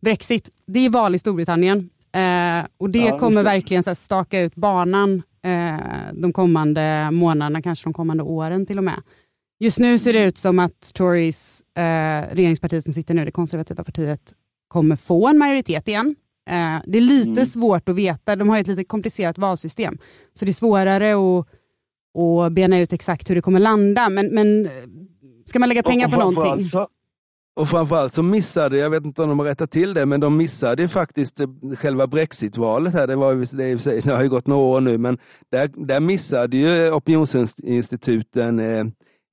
Brexit, 0.00 0.50
det 0.66 0.80
är 0.80 0.90
val 0.90 1.14
i 1.14 1.18
Storbritannien. 1.18 1.90
Eh, 2.12 2.66
och 2.78 2.90
det 2.90 2.98
ja, 2.98 3.18
kommer 3.18 3.42
verkligen 3.42 3.82
så 3.82 3.90
här, 3.90 3.94
staka 3.94 4.40
ut 4.40 4.54
banan 4.54 5.22
eh, 5.44 5.76
de 6.12 6.32
kommande 6.32 7.10
månaderna, 7.10 7.62
kanske 7.62 7.86
de 7.86 7.92
kommande 7.92 8.22
åren 8.22 8.66
till 8.66 8.78
och 8.78 8.84
med. 8.84 9.02
Just 9.60 9.78
nu 9.78 9.98
ser 9.98 10.12
det 10.12 10.24
ut 10.24 10.38
som 10.38 10.58
att 10.58 10.94
Tories, 10.94 11.62
eh, 11.76 12.34
regeringspartiet 12.34 12.84
som 12.84 12.92
sitter 12.92 13.14
nu, 13.14 13.24
det 13.24 13.30
konservativa 13.30 13.84
partiet, 13.84 14.34
kommer 14.68 14.96
få 14.96 15.28
en 15.28 15.38
majoritet 15.38 15.88
igen. 15.88 16.16
Eh, 16.48 16.82
det 16.86 16.98
är 16.98 17.02
lite 17.02 17.30
mm. 17.30 17.46
svårt 17.46 17.88
att 17.88 17.96
veta. 17.96 18.36
De 18.36 18.48
har 18.48 18.58
ett 18.58 18.66
lite 18.66 18.84
komplicerat 18.84 19.38
valsystem. 19.38 19.98
Så 20.32 20.44
det 20.44 20.50
är 20.50 20.52
svårare 20.52 21.12
att, 21.12 21.46
att 22.46 22.52
bena 22.52 22.78
ut 22.78 22.92
exakt 22.92 23.30
hur 23.30 23.34
det 23.34 23.40
kommer 23.40 23.60
landa. 23.60 24.08
Men, 24.08 24.34
men 24.34 24.66
eh, 24.66 24.70
ska 25.44 25.58
man 25.58 25.68
lägga 25.68 25.82
pengar 25.82 26.06
och, 26.06 26.14
och 26.14 26.20
på 26.20 26.30
någonting? 26.30 26.70
Så, 26.70 26.88
och 27.58 27.68
framförallt 27.68 28.14
så 28.14 28.22
missade, 28.22 28.76
jag 28.76 28.90
vet 28.90 29.04
inte 29.04 29.22
om 29.22 29.28
de 29.28 29.38
har 29.38 29.46
rättat 29.46 29.70
till 29.70 29.94
det, 29.94 30.06
men 30.06 30.20
de 30.20 30.36
missade 30.36 30.88
faktiskt 30.88 31.40
eh, 31.40 31.48
själva 31.78 32.06
Brexit-valet 32.06 32.92
här. 32.92 33.06
Det, 33.06 33.16
var, 33.16 33.34
det, 33.56 34.00
det 34.00 34.14
har 34.14 34.22
ju 34.22 34.28
gått 34.28 34.46
några 34.46 34.62
år 34.62 34.80
nu, 34.80 34.98
men 34.98 35.18
där, 35.50 35.86
där 35.86 36.00
missade 36.00 36.56
ju 36.56 36.90
opinionsinstituten 36.92 38.58
eh, 38.58 38.84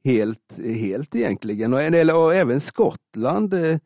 helt, 0.04 0.54
helt 0.58 1.16
egentligen. 1.16 1.74
Och, 1.74 1.82
eller, 1.82 2.16
och 2.16 2.36
även 2.36 2.62
Skottland 2.62 3.54
eh, 3.54 3.78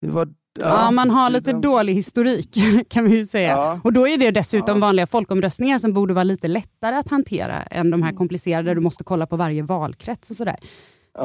var 0.00 0.28
Ja, 0.58 0.84
ja, 0.84 0.90
man 0.90 1.10
har 1.10 1.30
lite 1.30 1.52
dålig 1.52 1.94
historik 1.94 2.58
kan 2.88 3.04
vi 3.04 3.16
ju 3.16 3.26
säga. 3.26 3.48
Ja. 3.48 3.80
Och 3.84 3.92
då 3.92 4.08
är 4.08 4.18
det 4.18 4.30
dessutom 4.30 4.78
ja. 4.78 4.86
vanliga 4.86 5.06
folkomröstningar 5.06 5.78
som 5.78 5.92
borde 5.92 6.14
vara 6.14 6.24
lite 6.24 6.48
lättare 6.48 6.96
att 6.96 7.08
hantera 7.10 7.62
än 7.62 7.90
de 7.90 8.02
här 8.02 8.08
mm. 8.08 8.18
komplicerade 8.18 8.74
du 8.74 8.80
måste 8.80 9.04
kolla 9.04 9.26
på 9.26 9.36
varje 9.36 9.62
valkrets 9.62 10.30
och 10.30 10.36
sådär. 10.36 10.56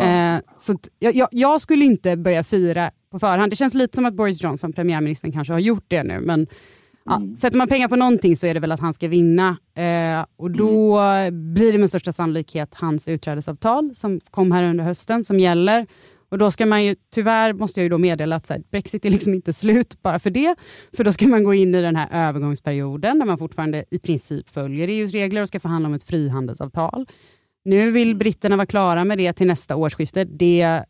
Eh, 0.02 0.40
så 0.58 0.76
jag, 1.00 1.28
jag, 1.32 1.62
skulle 1.62 1.86
inte 1.86 2.18
börja 2.18 2.44
fira 2.44 2.92
på 3.12 3.20
förhand. 3.20 3.52
Det 3.52 3.56
känns 3.56 3.74
lite 3.74 3.96
som 3.96 4.06
att 4.06 4.14
Boris 4.14 4.44
Johnson, 4.44 4.74
premiärministern, 4.74 5.32
kanske 5.32 5.54
har 5.54 5.60
gjort 5.60 5.86
det 5.88 6.04
nu. 6.04 6.20
Men 6.20 6.48
mm. 7.16 7.36
sätter 7.36 7.58
man 7.58 7.68
pengar 7.68 7.88
på 7.88 7.96
någonting 7.96 8.38
så 8.38 8.48
är 8.48 8.54
det 8.54 8.60
väl 8.60 8.72
att 8.72 8.80
han 8.80 8.94
ska 8.94 9.08
vinna. 9.08 9.58
Eh, 9.76 10.26
och 10.38 10.52
då 10.52 10.98
mm. 11.00 11.54
blir 11.54 11.72
det 11.72 11.78
med 11.78 11.90
största 11.90 12.14
sannolikhet 12.14 12.74
hans 12.74 13.08
utträdesavtal 13.08 13.96
som 13.96 14.20
kom 14.32 14.52
här 14.52 14.64
under 14.64 14.84
hösten 14.84 15.24
som 15.24 15.40
gäller. 15.40 15.88
Och 16.36 16.40
då 16.40 16.52
ska 16.52 16.66
man 16.66 16.86
ju, 16.86 16.96
tyvärr 17.14 17.54
måste 17.54 17.80
jag 17.80 17.84
ju 17.84 17.90
då 17.90 17.98
meddela 17.98 18.36
att 18.36 18.50
här, 18.50 18.62
Brexit 18.72 19.06
är 19.06 19.10
liksom 19.10 19.34
inte 19.34 19.54
slut 19.54 20.02
bara 20.02 20.20
för 20.20 20.30
det. 20.30 20.56
För 20.94 21.04
då 21.04 21.12
ska 21.12 21.28
man 21.28 21.44
gå 21.44 21.54
in 21.54 21.76
i 21.76 21.82
den 21.82 21.96
här 21.96 22.28
övergångsperioden 22.28 23.20
där 23.20 23.26
man 23.26 23.38
fortfarande 23.38 23.86
i 23.92 24.00
princip 24.00 24.50
följer 24.50 24.88
EUs 24.88 25.12
regler 25.12 25.42
och 25.42 25.48
ska 25.48 25.60
förhandla 25.60 25.90
om 25.90 25.94
ett 25.94 26.04
frihandelsavtal. 26.04 27.06
Nu 27.66 27.92
vill 27.92 28.16
britterna 28.16 28.56
vara 28.56 28.66
klara 28.66 29.06
med 29.06 29.18
det 29.18 29.34
till 29.34 29.48
nästa 29.48 29.76
årsskifte. 29.76 30.24
Det 30.24 30.84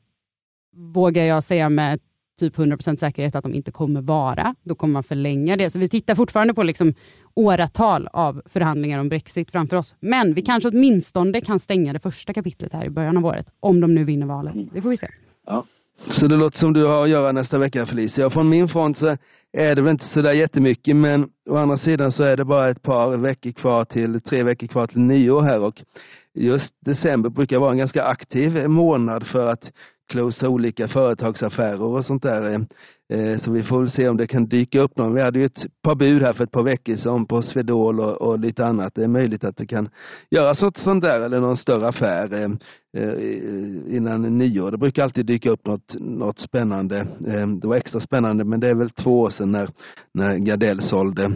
vågar 0.75 1.23
jag 1.23 1.43
säga 1.43 1.69
med 1.69 1.99
typ 2.39 2.57
100% 2.57 2.95
säkerhet 2.95 3.35
att 3.35 3.43
de 3.43 3.53
inte 3.53 3.71
kommer 3.71 4.01
vara. 4.01 4.55
Då 4.63 4.75
kommer 4.75 4.93
man 4.93 5.03
förlänga 5.03 5.57
det. 5.57 5.69
Så 5.69 5.79
vi 5.79 5.89
tittar 5.89 6.15
fortfarande 6.15 6.53
på 6.53 6.63
liksom 6.63 6.93
åratal 7.33 8.07
av 8.13 8.41
förhandlingar 8.45 8.99
om 8.99 9.09
Brexit 9.09 9.51
framför 9.51 9.77
oss. 9.77 9.95
Men 9.99 10.33
vi 10.33 10.41
kanske 10.41 10.69
åtminstone 10.69 11.41
kan 11.41 11.59
stänga 11.59 11.93
det 11.93 11.99
första 11.99 12.33
kapitlet 12.33 12.73
här 12.73 12.85
i 12.85 12.89
början 12.89 13.17
av 13.17 13.25
året. 13.25 13.51
Om 13.59 13.79
de 13.79 13.95
nu 13.95 14.03
vinner 14.03 14.27
valet. 14.27 14.53
Det 14.73 14.81
får 14.81 14.89
vi 14.89 14.97
se. 14.97 15.07
Ja. 15.45 15.65
Så 16.09 16.27
det 16.27 16.35
låter 16.35 16.57
som 16.57 16.73
du 16.73 16.85
har 16.85 17.03
att 17.03 17.09
göra 17.09 17.31
nästa 17.31 17.57
vecka 17.57 17.85
Felicia. 17.85 18.29
Från 18.29 18.49
min 18.49 18.67
front 18.67 18.97
så 18.97 19.17
är 19.53 19.75
det 19.75 19.81
väl 19.81 19.91
inte 19.91 20.05
sådär 20.05 20.33
jättemycket 20.33 20.95
men 20.95 21.29
å 21.49 21.57
andra 21.57 21.77
sidan 21.77 22.11
så 22.11 22.23
är 22.23 22.37
det 22.37 22.45
bara 22.45 22.69
ett 22.69 22.81
par 22.81 23.17
veckor 23.17 23.51
kvar 23.51 23.85
till, 23.85 24.21
tre 24.21 24.43
veckor 24.43 24.67
kvar 24.67 24.87
till 24.87 24.99
nyår 24.99 25.41
här 25.41 25.59
och 25.59 25.81
just 26.33 26.73
december 26.85 27.29
brukar 27.29 27.59
vara 27.59 27.71
en 27.71 27.77
ganska 27.77 28.03
aktiv 28.03 28.69
månad 28.69 29.27
för 29.27 29.47
att 29.47 29.71
closa 30.07 30.49
olika 30.49 30.87
företagsaffärer 30.87 31.81
och 31.81 32.05
sånt 32.05 32.23
där. 32.23 32.53
Eh, 32.53 33.19
eh, 33.19 33.39
så 33.39 33.51
vi 33.51 33.63
får 33.63 33.79
väl 33.79 33.91
se 33.91 34.09
om 34.09 34.17
det 34.17 34.27
kan 34.27 34.45
dyka 34.45 34.81
upp 34.81 34.97
någon. 34.97 35.13
Vi 35.13 35.21
hade 35.21 35.39
ju 35.39 35.45
ett 35.45 35.81
par 35.81 35.95
bud 35.95 36.21
här 36.21 36.33
för 36.33 36.43
ett 36.43 36.51
par 36.51 36.63
veckor 36.63 36.95
sedan 36.95 37.25
på 37.25 37.41
Swedol 37.41 37.99
och, 37.99 38.21
och 38.21 38.39
lite 38.39 38.65
annat. 38.65 38.95
Det 38.95 39.03
är 39.03 39.07
möjligt 39.07 39.43
att 39.43 39.57
det 39.57 39.65
kan 39.65 39.89
göras 40.29 40.61
något 40.61 40.77
sånt 40.77 41.03
där 41.03 41.21
eller 41.21 41.39
någon 41.39 41.57
större 41.57 41.87
affär 41.87 42.33
eh, 42.33 43.95
innan 43.95 44.37
nyår. 44.37 44.71
Det 44.71 44.77
brukar 44.77 45.03
alltid 45.03 45.25
dyka 45.25 45.49
upp 45.49 45.65
något, 45.65 45.95
något 45.99 46.39
spännande. 46.39 47.07
Det 47.61 47.67
var 47.67 47.75
extra 47.75 47.99
spännande 47.99 48.43
men 48.43 48.59
det 48.59 48.67
är 48.67 48.75
väl 48.75 48.89
två 48.89 49.21
år 49.21 49.29
sedan 49.29 49.51
när, 49.51 49.69
när 50.13 50.37
Gardell 50.37 50.81
sålde 50.81 51.31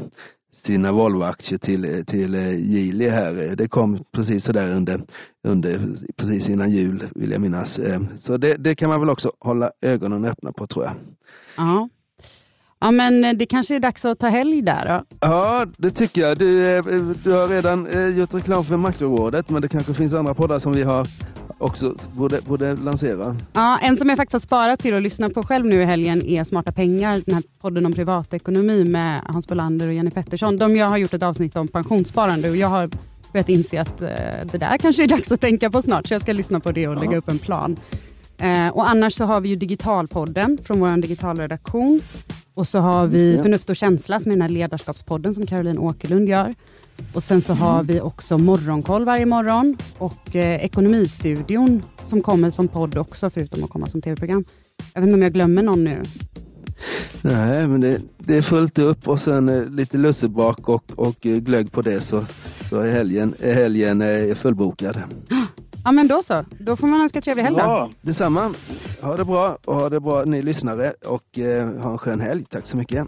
sina 0.66 0.92
Volvo-aktier 0.92 1.58
till, 1.58 2.06
till 2.08 2.34
Geely 2.34 3.10
här. 3.10 3.56
Det 3.56 3.68
kom 3.68 4.04
precis 4.12 4.44
sådär 4.44 4.76
under, 4.76 5.02
under, 5.44 5.98
precis 6.18 6.50
innan 6.50 6.72
jul 6.72 7.10
vill 7.16 7.32
jag 7.32 7.42
minnas. 7.42 7.80
Så 8.18 8.38
det, 8.38 8.58
det 8.58 8.76
kan 8.76 8.90
man 8.90 9.00
väl 9.00 9.10
också 9.10 9.32
hålla 9.40 9.72
ögonen 9.82 10.26
öppna 10.26 10.52
på 10.52 10.68
tror 10.68 10.86
jag. 10.86 10.94
Ja. 11.58 11.90
Ja, 12.82 12.92
men 12.92 13.38
det 13.38 13.46
kanske 13.46 13.76
är 13.76 13.80
dags 13.80 14.06
att 14.06 14.20
ta 14.20 14.28
helg 14.28 14.62
där 14.62 14.86
då? 14.86 15.18
Ja, 15.20 15.66
det 15.78 15.90
tycker 15.90 16.22
jag. 16.22 16.38
Du, 16.38 16.82
du 17.24 17.32
har 17.32 17.48
redan 17.48 17.88
gjort 18.18 18.34
reklam 18.34 18.64
för 18.64 18.78
Makrorådet, 18.78 19.50
men 19.50 19.62
det 19.62 19.68
kanske 19.68 19.94
finns 19.94 20.14
andra 20.14 20.34
poddar 20.34 20.60
som 20.60 20.74
vi 20.74 20.84
har 20.84 21.08
också 21.60 21.96
borde, 22.14 22.42
borde 22.42 22.76
lansera. 22.76 23.38
Ja, 23.54 23.80
en 23.82 23.98
som 23.98 24.10
jag 24.10 24.18
faktiskt 24.18 24.34
har 24.34 24.40
sparat 24.40 24.80
till 24.80 24.96
att 24.96 25.02
lyssna 25.02 25.30
på 25.30 25.44
själv 25.44 25.66
nu 25.66 25.82
i 25.82 25.86
helgen 25.86 26.22
är 26.22 26.44
Smarta 26.44 26.72
pengar, 26.72 27.22
den 27.26 27.36
här 27.36 27.44
podden 27.62 27.86
om 27.86 27.94
privatekonomi 27.94 28.86
med 28.86 29.22
Hans 29.26 29.48
Bolander 29.48 29.88
och 29.88 29.94
Jenny 29.94 30.12
Pettersson. 30.12 30.58
De 30.58 30.76
jag 30.76 30.90
har 30.90 30.98
gjort 30.98 31.14
ett 31.14 31.24
avsnitt 31.24 31.56
om 31.56 31.68
pensionssparande 31.68 32.50
och 32.50 32.56
jag 32.56 32.68
har 32.68 32.90
börjat 33.34 33.50
inse 33.50 33.82
att 33.82 34.02
eh, 34.02 34.08
det 34.52 34.58
där 34.58 34.78
kanske 34.78 35.04
är 35.04 35.08
dags 35.08 35.32
att 35.32 35.42
tänka 35.42 35.70
på 35.70 35.82
snart, 35.82 36.08
så 36.08 36.14
jag 36.14 36.22
ska 36.22 36.34
lyssna 36.34 36.60
på 36.60 36.72
det 36.72 36.88
och 36.88 36.96
ja. 36.96 37.00
lägga 37.00 37.18
upp 37.18 37.30
en 37.30 37.40
plan. 37.40 37.78
Eh, 38.38 38.68
och 38.68 38.90
annars 38.90 39.14
så 39.14 39.26
har 39.26 39.42
vi 39.42 39.50
ju 39.50 39.56
Digitalpodden 39.56 40.58
från 40.64 40.80
vår 40.80 41.02
digitalredaktion. 41.02 42.02
Och 42.54 42.68
så 42.68 42.80
har 42.80 43.08
vi. 43.08 43.40
Förnuft 43.42 43.70
och 43.70 43.76
känsla 43.76 44.20
som 44.20 44.32
är 44.32 44.36
den 44.36 44.42
här 44.42 44.50
ledarskapspodden 44.50 45.34
som 45.34 45.46
Caroline 45.46 45.78
Åkerlund 45.78 46.30
gör. 46.30 46.56
Och 47.14 47.24
sen 47.24 47.42
så 47.42 47.54
har 47.54 47.84
vi 47.84 48.02
också 48.02 48.38
Morgonkoll 48.38 49.06
varje 49.06 49.26
morgon 49.26 49.78
och 49.98 50.36
eh, 50.36 50.66
Ekonomistudion 50.66 51.84
som 52.06 52.22
kommer 52.22 52.50
som 52.50 52.68
podd 52.68 52.98
också 52.98 53.30
förutom 53.30 53.64
att 53.64 53.70
komma 53.70 53.88
som 53.88 54.02
tv-program. 54.02 54.44
Jag 54.94 55.02
vet 55.02 55.08
inte 55.08 55.16
om 55.16 55.22
jag 55.22 55.34
glömmer 55.34 55.64
någon 55.64 55.84
nu. 55.84 56.02
Nej, 57.22 57.68
men 57.68 57.82
det, 57.82 58.02
det 58.18 58.38
är 58.38 58.42
fullt 58.42 58.80
upp 58.80 59.08
och 59.08 59.20
sen 59.20 59.50
eh, 59.50 59.66
lite 59.66 59.98
lussebak 59.98 60.70
och, 60.70 60.84
och 60.96 61.26
eh, 61.26 61.36
glögg 61.36 61.72
på 61.72 61.82
det 61.82 62.00
så, 62.00 62.26
så 62.70 62.80
är 62.80 62.92
helgen, 62.92 63.36
är 63.40 63.54
helgen 63.54 64.02
är 64.02 64.36
fullbokad. 64.42 65.02
Ja 65.86 65.92
men 65.92 66.08
då 66.08 66.22
så, 66.24 66.46
då 66.60 66.76
får 66.76 66.88
man 66.88 67.02
önska 67.02 67.22
trevlig 67.22 67.44
helg 67.44 67.56
då. 67.56 67.62
Ja, 67.62 67.90
detsamma. 68.02 68.54
Ha 69.02 69.16
det 69.16 69.26
bra 69.26 69.58
och 69.66 69.76
ha 69.76 69.90
det 69.90 70.00
bra 70.00 70.24
ni 70.26 70.42
lyssnare 70.42 70.94
och 71.06 71.40
eh, 71.40 71.82
ha 71.82 71.92
en 71.92 71.98
skön 71.98 72.22
helg. 72.22 72.46
Tack 72.50 72.68
så 72.68 72.78
mycket. 72.78 73.08